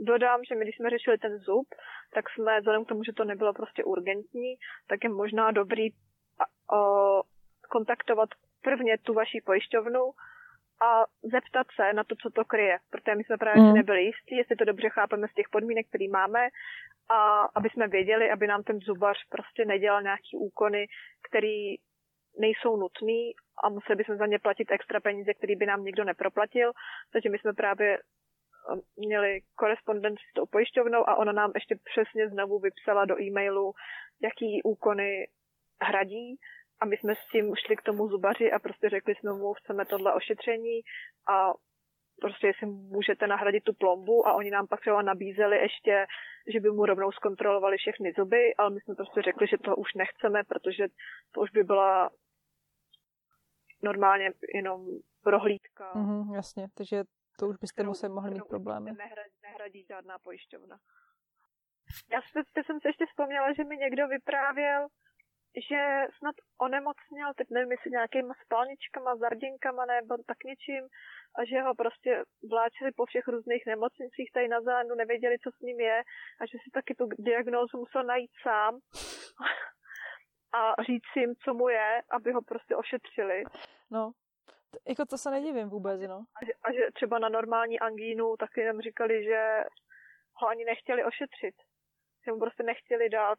Dodám, 0.00 0.44
že 0.44 0.54
my, 0.54 0.64
když 0.64 0.76
jsme 0.76 0.90
řešili 0.90 1.18
ten 1.18 1.38
zub, 1.38 1.66
tak 2.14 2.30
jsme, 2.30 2.60
vzhledem 2.60 2.84
k 2.84 2.88
tomu, 2.88 3.04
že 3.04 3.12
to 3.12 3.24
nebylo 3.24 3.52
prostě 3.52 3.84
urgentní, 3.84 4.54
tak 4.88 5.04
je 5.04 5.10
možná 5.10 5.50
dobrý 5.50 5.88
a, 5.88 6.44
kontaktovat 7.70 8.28
prvně 8.62 8.98
tu 8.98 9.14
vaši 9.14 9.40
pojišťovnu, 9.46 10.10
a 10.82 11.06
zeptat 11.22 11.66
se 11.76 11.92
na 11.92 12.04
to, 12.04 12.14
co 12.22 12.30
to 12.30 12.44
kryje, 12.44 12.78
protože 12.90 13.14
my 13.14 13.24
jsme 13.24 13.36
právě 13.36 13.62
mm. 13.62 13.74
nebyli 13.74 14.02
jistí, 14.02 14.36
jestli 14.36 14.56
to 14.56 14.64
dobře 14.64 14.88
chápeme 14.88 15.28
z 15.28 15.34
těch 15.34 15.48
podmínek, 15.48 15.88
které 15.88 16.08
máme 16.08 16.48
a 17.08 17.40
aby 17.54 17.70
jsme 17.70 17.88
věděli, 17.88 18.30
aby 18.30 18.46
nám 18.46 18.62
ten 18.62 18.78
zubař 18.80 19.18
prostě 19.28 19.64
nedělal 19.64 20.02
nějaký 20.02 20.36
úkony, 20.36 20.86
který 21.28 21.74
nejsou 22.38 22.76
nutný 22.76 23.32
a 23.64 23.68
museli 23.68 23.96
bychom 23.96 24.16
za 24.16 24.26
ně 24.26 24.38
platit 24.38 24.70
extra 24.70 25.00
peníze, 25.00 25.34
který 25.34 25.56
by 25.56 25.66
nám 25.66 25.84
nikdo 25.84 26.04
neproplatil. 26.04 26.72
Takže 27.12 27.28
my 27.28 27.38
jsme 27.38 27.52
právě 27.52 27.98
měli 28.96 29.40
korespondenci 29.54 30.22
s 30.30 30.32
tou 30.32 30.46
pojišťovnou 30.46 31.08
a 31.08 31.16
ona 31.16 31.32
nám 31.32 31.52
ještě 31.54 31.76
přesně 31.84 32.28
znovu 32.28 32.58
vypsala 32.58 33.04
do 33.04 33.22
e-mailu, 33.22 33.72
jaký 34.22 34.62
úkony 34.62 35.28
hradí. 35.82 36.36
A 36.80 36.86
my 36.86 36.96
jsme 36.96 37.14
s 37.14 37.26
tím 37.32 37.54
šli 37.56 37.76
k 37.76 37.82
tomu 37.82 38.08
zubaři 38.08 38.52
a 38.52 38.58
prostě 38.58 38.88
řekli 38.88 39.14
jsme 39.14 39.32
mu, 39.32 39.54
chceme 39.54 39.84
tohle 39.84 40.14
ošetření 40.14 40.80
a 41.28 41.52
prostě 42.20 42.46
jestli 42.46 42.66
můžete 42.66 43.26
nahradit 43.26 43.64
tu 43.64 43.72
plombu. 43.72 44.28
A 44.28 44.34
oni 44.34 44.50
nám 44.50 44.66
pak 44.66 44.80
třeba 44.80 45.02
nabízeli 45.02 45.56
ještě, 45.58 46.06
že 46.52 46.60
by 46.60 46.70
mu 46.70 46.86
rovnou 46.86 47.12
zkontrolovali 47.12 47.76
všechny 47.76 48.12
zuby, 48.18 48.54
ale 48.54 48.70
my 48.70 48.80
jsme 48.80 48.94
prostě 48.94 49.22
řekli, 49.22 49.46
že 49.46 49.58
to 49.58 49.76
už 49.76 49.94
nechceme, 49.94 50.44
protože 50.44 50.88
to 51.32 51.40
už 51.40 51.50
by 51.50 51.64
byla 51.64 52.10
normálně 53.82 54.30
jenom 54.54 54.86
prohlídka. 55.22 55.92
Mm, 55.94 56.34
jasně, 56.34 56.66
takže 56.74 57.04
to 57.40 57.48
už 57.48 57.56
byste 57.56 57.82
museli 57.82 58.12
mohli 58.12 58.30
mít 58.30 58.48
problémy. 58.48 58.92
Nehradí, 58.92 59.36
nehradí 59.42 59.84
žádná 59.88 60.18
pojišťovna. 60.18 60.76
Já 62.12 62.20
jsem 62.64 62.80
se 62.80 62.88
ještě 62.88 63.06
vzpomněla, 63.06 63.52
že 63.52 63.64
mi 63.64 63.76
někdo 63.76 64.08
vyprávěl, 64.08 64.86
že 65.70 65.80
snad 66.18 66.34
onemocněl, 66.60 67.28
teď 67.36 67.46
nevím, 67.50 67.72
jestli 67.72 67.90
nějakýma 67.90 68.34
spalničkama, 68.44 69.16
zardinkama 69.16 69.84
nebo 69.86 70.14
tak 70.26 70.38
něčím, 70.44 70.84
a 71.38 71.44
že 71.44 71.60
ho 71.60 71.74
prostě 71.74 72.22
vláčili 72.50 72.90
po 72.92 73.06
všech 73.06 73.28
různých 73.28 73.64
nemocnicích 73.66 74.32
tady 74.34 74.48
na 74.48 74.60
zádu, 74.60 74.94
nevěděli, 74.94 75.36
co 75.38 75.50
s 75.50 75.60
ním 75.60 75.80
je 75.80 75.98
a 76.40 76.46
že 76.46 76.56
si 76.64 76.70
taky 76.70 76.94
tu 76.94 77.04
diagnózu 77.18 77.78
musel 77.78 78.04
najít 78.04 78.30
sám 78.42 78.78
a 80.58 80.82
říct 80.82 81.16
jim, 81.16 81.34
co 81.44 81.54
mu 81.54 81.68
je, 81.68 82.02
aby 82.10 82.32
ho 82.32 82.42
prostě 82.42 82.76
ošetřili. 82.76 83.42
No, 83.90 84.12
jako 84.88 85.06
to 85.06 85.18
se 85.18 85.30
nedivím 85.30 85.68
vůbec, 85.68 86.00
no. 86.00 86.24
A 86.36 86.44
že, 86.44 86.52
a 86.62 86.72
že 86.72 86.80
třeba 86.94 87.18
na 87.18 87.28
normální 87.28 87.80
angínu 87.80 88.36
taky 88.36 88.64
nám 88.64 88.80
říkali, 88.80 89.24
že 89.24 89.64
ho 90.34 90.48
ani 90.48 90.64
nechtěli 90.64 91.04
ošetřit. 91.04 91.54
Že 92.24 92.32
mu 92.32 92.38
prostě 92.38 92.62
nechtěli 92.62 93.08
dát 93.08 93.38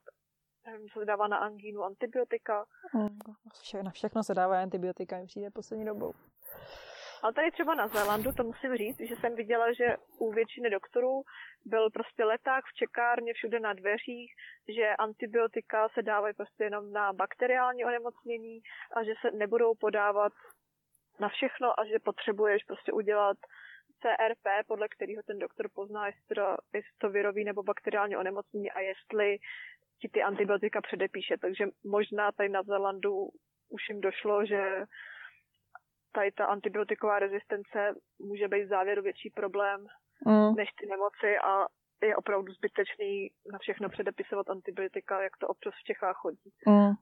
nevím, 0.65 0.89
co 0.89 0.99
se 0.99 1.05
dává 1.05 1.27
na 1.27 1.37
angínu, 1.37 1.83
antibiotika. 1.83 2.65
Hmm, 2.91 3.19
vše, 3.61 3.83
na 3.83 3.91
všechno 3.91 4.23
se 4.23 4.33
dává 4.33 4.61
antibiotika, 4.61 5.17
mi 5.17 5.25
přijde 5.25 5.49
poslední 5.49 5.85
dobou. 5.85 6.13
Ale 7.23 7.33
tady 7.33 7.51
třeba 7.51 7.75
na 7.75 7.87
Zélandu, 7.87 8.31
to 8.31 8.43
musím 8.43 8.75
říct, 8.75 8.99
že 8.99 9.15
jsem 9.15 9.35
viděla, 9.35 9.73
že 9.73 9.97
u 10.19 10.31
většiny 10.31 10.69
doktorů 10.69 11.21
byl 11.65 11.89
prostě 11.89 12.23
leták 12.23 12.65
v 12.65 12.73
čekárně 12.73 13.33
všude 13.33 13.59
na 13.59 13.73
dveřích, 13.73 14.31
že 14.75 14.95
antibiotika 14.99 15.89
se 15.89 16.01
dávají 16.01 16.33
prostě 16.33 16.63
jenom 16.63 16.91
na 16.91 17.13
bakteriální 17.13 17.85
onemocnění 17.85 18.59
a 18.95 19.03
že 19.03 19.13
se 19.21 19.31
nebudou 19.31 19.75
podávat 19.75 20.33
na 21.19 21.29
všechno 21.29 21.79
a 21.79 21.85
že 21.85 21.99
potřebuješ 21.99 22.63
prostě 22.63 22.91
udělat 22.91 23.37
CRP, 24.01 24.67
podle 24.67 24.87
kterého 24.87 25.23
ten 25.23 25.39
doktor 25.39 25.69
pozná, 25.73 26.07
jestli 26.07 26.35
to, 26.35 26.57
jestli 26.73 26.91
to 26.97 27.09
virový 27.09 27.43
nebo 27.43 27.63
bakteriální 27.63 28.17
onemocnění 28.17 28.71
a 28.71 28.79
jestli 28.79 29.37
ti 30.01 30.09
ty 30.09 30.23
antibiotika 30.23 30.81
předepíše. 30.81 31.37
Takže 31.37 31.65
možná 31.83 32.31
tady 32.31 32.49
na 32.49 32.63
Zelandu 32.63 33.29
už 33.69 33.89
jim 33.89 34.01
došlo, 34.01 34.45
že 34.45 34.85
tady 36.11 36.31
ta 36.31 36.45
antibiotiková 36.45 37.19
rezistence 37.19 37.95
může 38.19 38.47
být 38.47 38.63
v 38.63 38.69
závěru 38.69 39.01
větší 39.01 39.29
problém 39.29 39.87
mm. 40.25 40.55
než 40.55 40.69
ty 40.79 40.87
nemoci 40.87 41.37
a 41.37 41.65
je 42.03 42.15
opravdu 42.15 42.53
zbytečný 42.53 43.31
na 43.51 43.59
všechno 43.59 43.89
předepisovat 43.89 44.49
antibiotika, 44.49 45.21
jak 45.21 45.37
to 45.37 45.47
občas 45.47 45.73
v 45.73 45.83
Čechách 45.83 46.15
chodí. 46.15 46.51
Mm. 46.67 46.93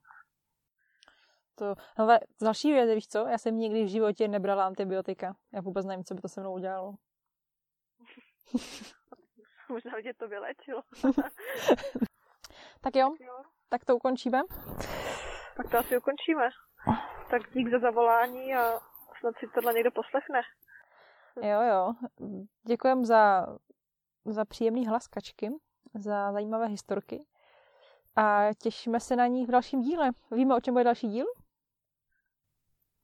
To, 1.60 1.76
hele, 1.98 2.20
další 2.42 2.72
věc, 2.72 2.90
víš 2.96 3.08
co? 3.08 3.28
Já 3.28 3.38
jsem 3.38 3.58
nikdy 3.58 3.84
v 3.84 3.88
životě 3.88 4.28
nebrala 4.28 4.66
antibiotika. 4.66 5.36
Já 5.54 5.62
vůbec 5.62 5.86
nevím, 5.86 6.04
co 6.04 6.16
by 6.16 6.22
to 6.22 6.28
se 6.28 6.42
mnou 6.42 6.54
udělalo. 6.54 6.94
Možná 9.70 9.92
by 9.96 10.04
tě 10.04 10.14
to 10.14 10.28
vylečilo. 10.28 10.82
tak 12.82 12.96
jo, 12.96 13.16
jo, 13.20 13.44
tak 13.70 13.86
to 13.86 13.96
ukončíme. 13.96 14.42
Tak 15.58 15.72
to 15.72 15.78
asi 15.78 15.98
ukončíme. 15.98 16.50
Tak 17.32 17.54
dík 17.54 17.72
za 17.72 17.80
zavolání 17.80 18.56
a 18.56 18.80
snad 19.20 19.36
si 19.40 19.48
tohle 19.54 19.74
někdo 19.74 19.92
poslechne. 19.92 20.42
Jo, 21.42 21.62
jo. 21.62 21.94
Děkujem 22.68 23.06
za, 23.06 23.46
za 24.26 24.46
příjemný 24.46 24.88
hlas 24.88 25.08
kačky, 25.08 25.50
za 25.94 26.32
zajímavé 26.32 26.68
historky 26.68 27.26
a 28.16 28.54
těšíme 28.62 29.00
se 29.00 29.16
na 29.16 29.28
ní 29.28 29.46
v 29.46 29.52
dalším 29.52 29.82
díle. 29.82 30.12
Víme, 30.32 30.56
o 30.56 30.60
čem 30.60 30.74
bude 30.74 30.84
další 30.84 31.08
díl? 31.08 31.26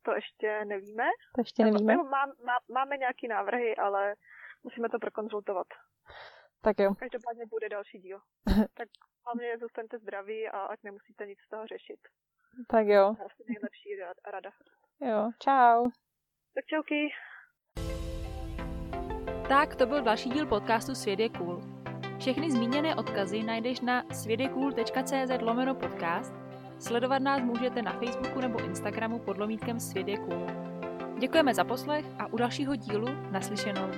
To 0.06 0.16
ještě 0.16 0.66
nevíme. 0.66 1.04
To 1.36 1.42
ještě 1.42 1.64
nevíme. 1.64 1.96
Má, 1.96 2.26
má, 2.26 2.58
máme 2.74 2.98
nějaké 2.98 3.28
návrhy, 3.28 3.76
ale 3.76 4.16
musíme 4.64 4.90
to 4.90 5.00
prokonzultovat. 5.00 5.68
Tak 6.62 6.80
jo. 6.80 6.96
Každopádně 6.96 7.46
bude 7.46 7.70
další 7.70 8.00
díl. 8.00 8.20
tak 8.74 8.88
hlavně 9.26 9.58
zůstaňte 9.58 9.98
zdraví 9.98 10.48
a 10.48 10.60
ať 10.60 10.80
nemusíte 10.84 11.26
nic 11.26 11.40
z 11.40 11.50
toho 11.50 11.68
řešit. 11.68 12.00
Tak 12.68 12.88
jo. 12.88 13.16
Asi 13.26 13.44
nejlepší 13.48 13.90
rada. 14.32 14.52
Jo, 15.02 15.32
čau. 15.44 15.90
Tak 16.56 16.66
čauky. 16.66 17.10
Tak 19.50 19.76
to 19.76 19.86
byl 19.86 20.02
další 20.02 20.30
díl 20.30 20.46
podcastu 20.46 20.96
Svět 20.96 21.20
je 21.20 21.30
cool. 21.30 21.62
Všechny 22.20 22.52
zmíněné 22.52 22.96
odkazy 22.96 23.44
najdeš 23.44 23.82
na 23.82 24.04
světjecool.cz 24.14 25.42
lomeno 25.42 25.76
podcast. 25.76 26.45
Sledovat 26.80 27.20
nás 27.20 27.42
můžete 27.42 27.82
na 27.82 27.92
Facebooku 27.92 28.42
nebo 28.42 28.66
Instagramu 28.66 29.20
pod 29.20 29.38
lomítkem 29.38 29.80
Svět 29.80 30.08
je 30.08 30.18
cool. 30.18 30.48
Děkujeme 31.20 31.54
za 31.54 31.64
poslech 31.64 32.06
a 32.20 32.34
u 32.34 32.38
dalšího 32.38 32.76
dílu 32.76 33.08
naslyšenou. 33.32 33.90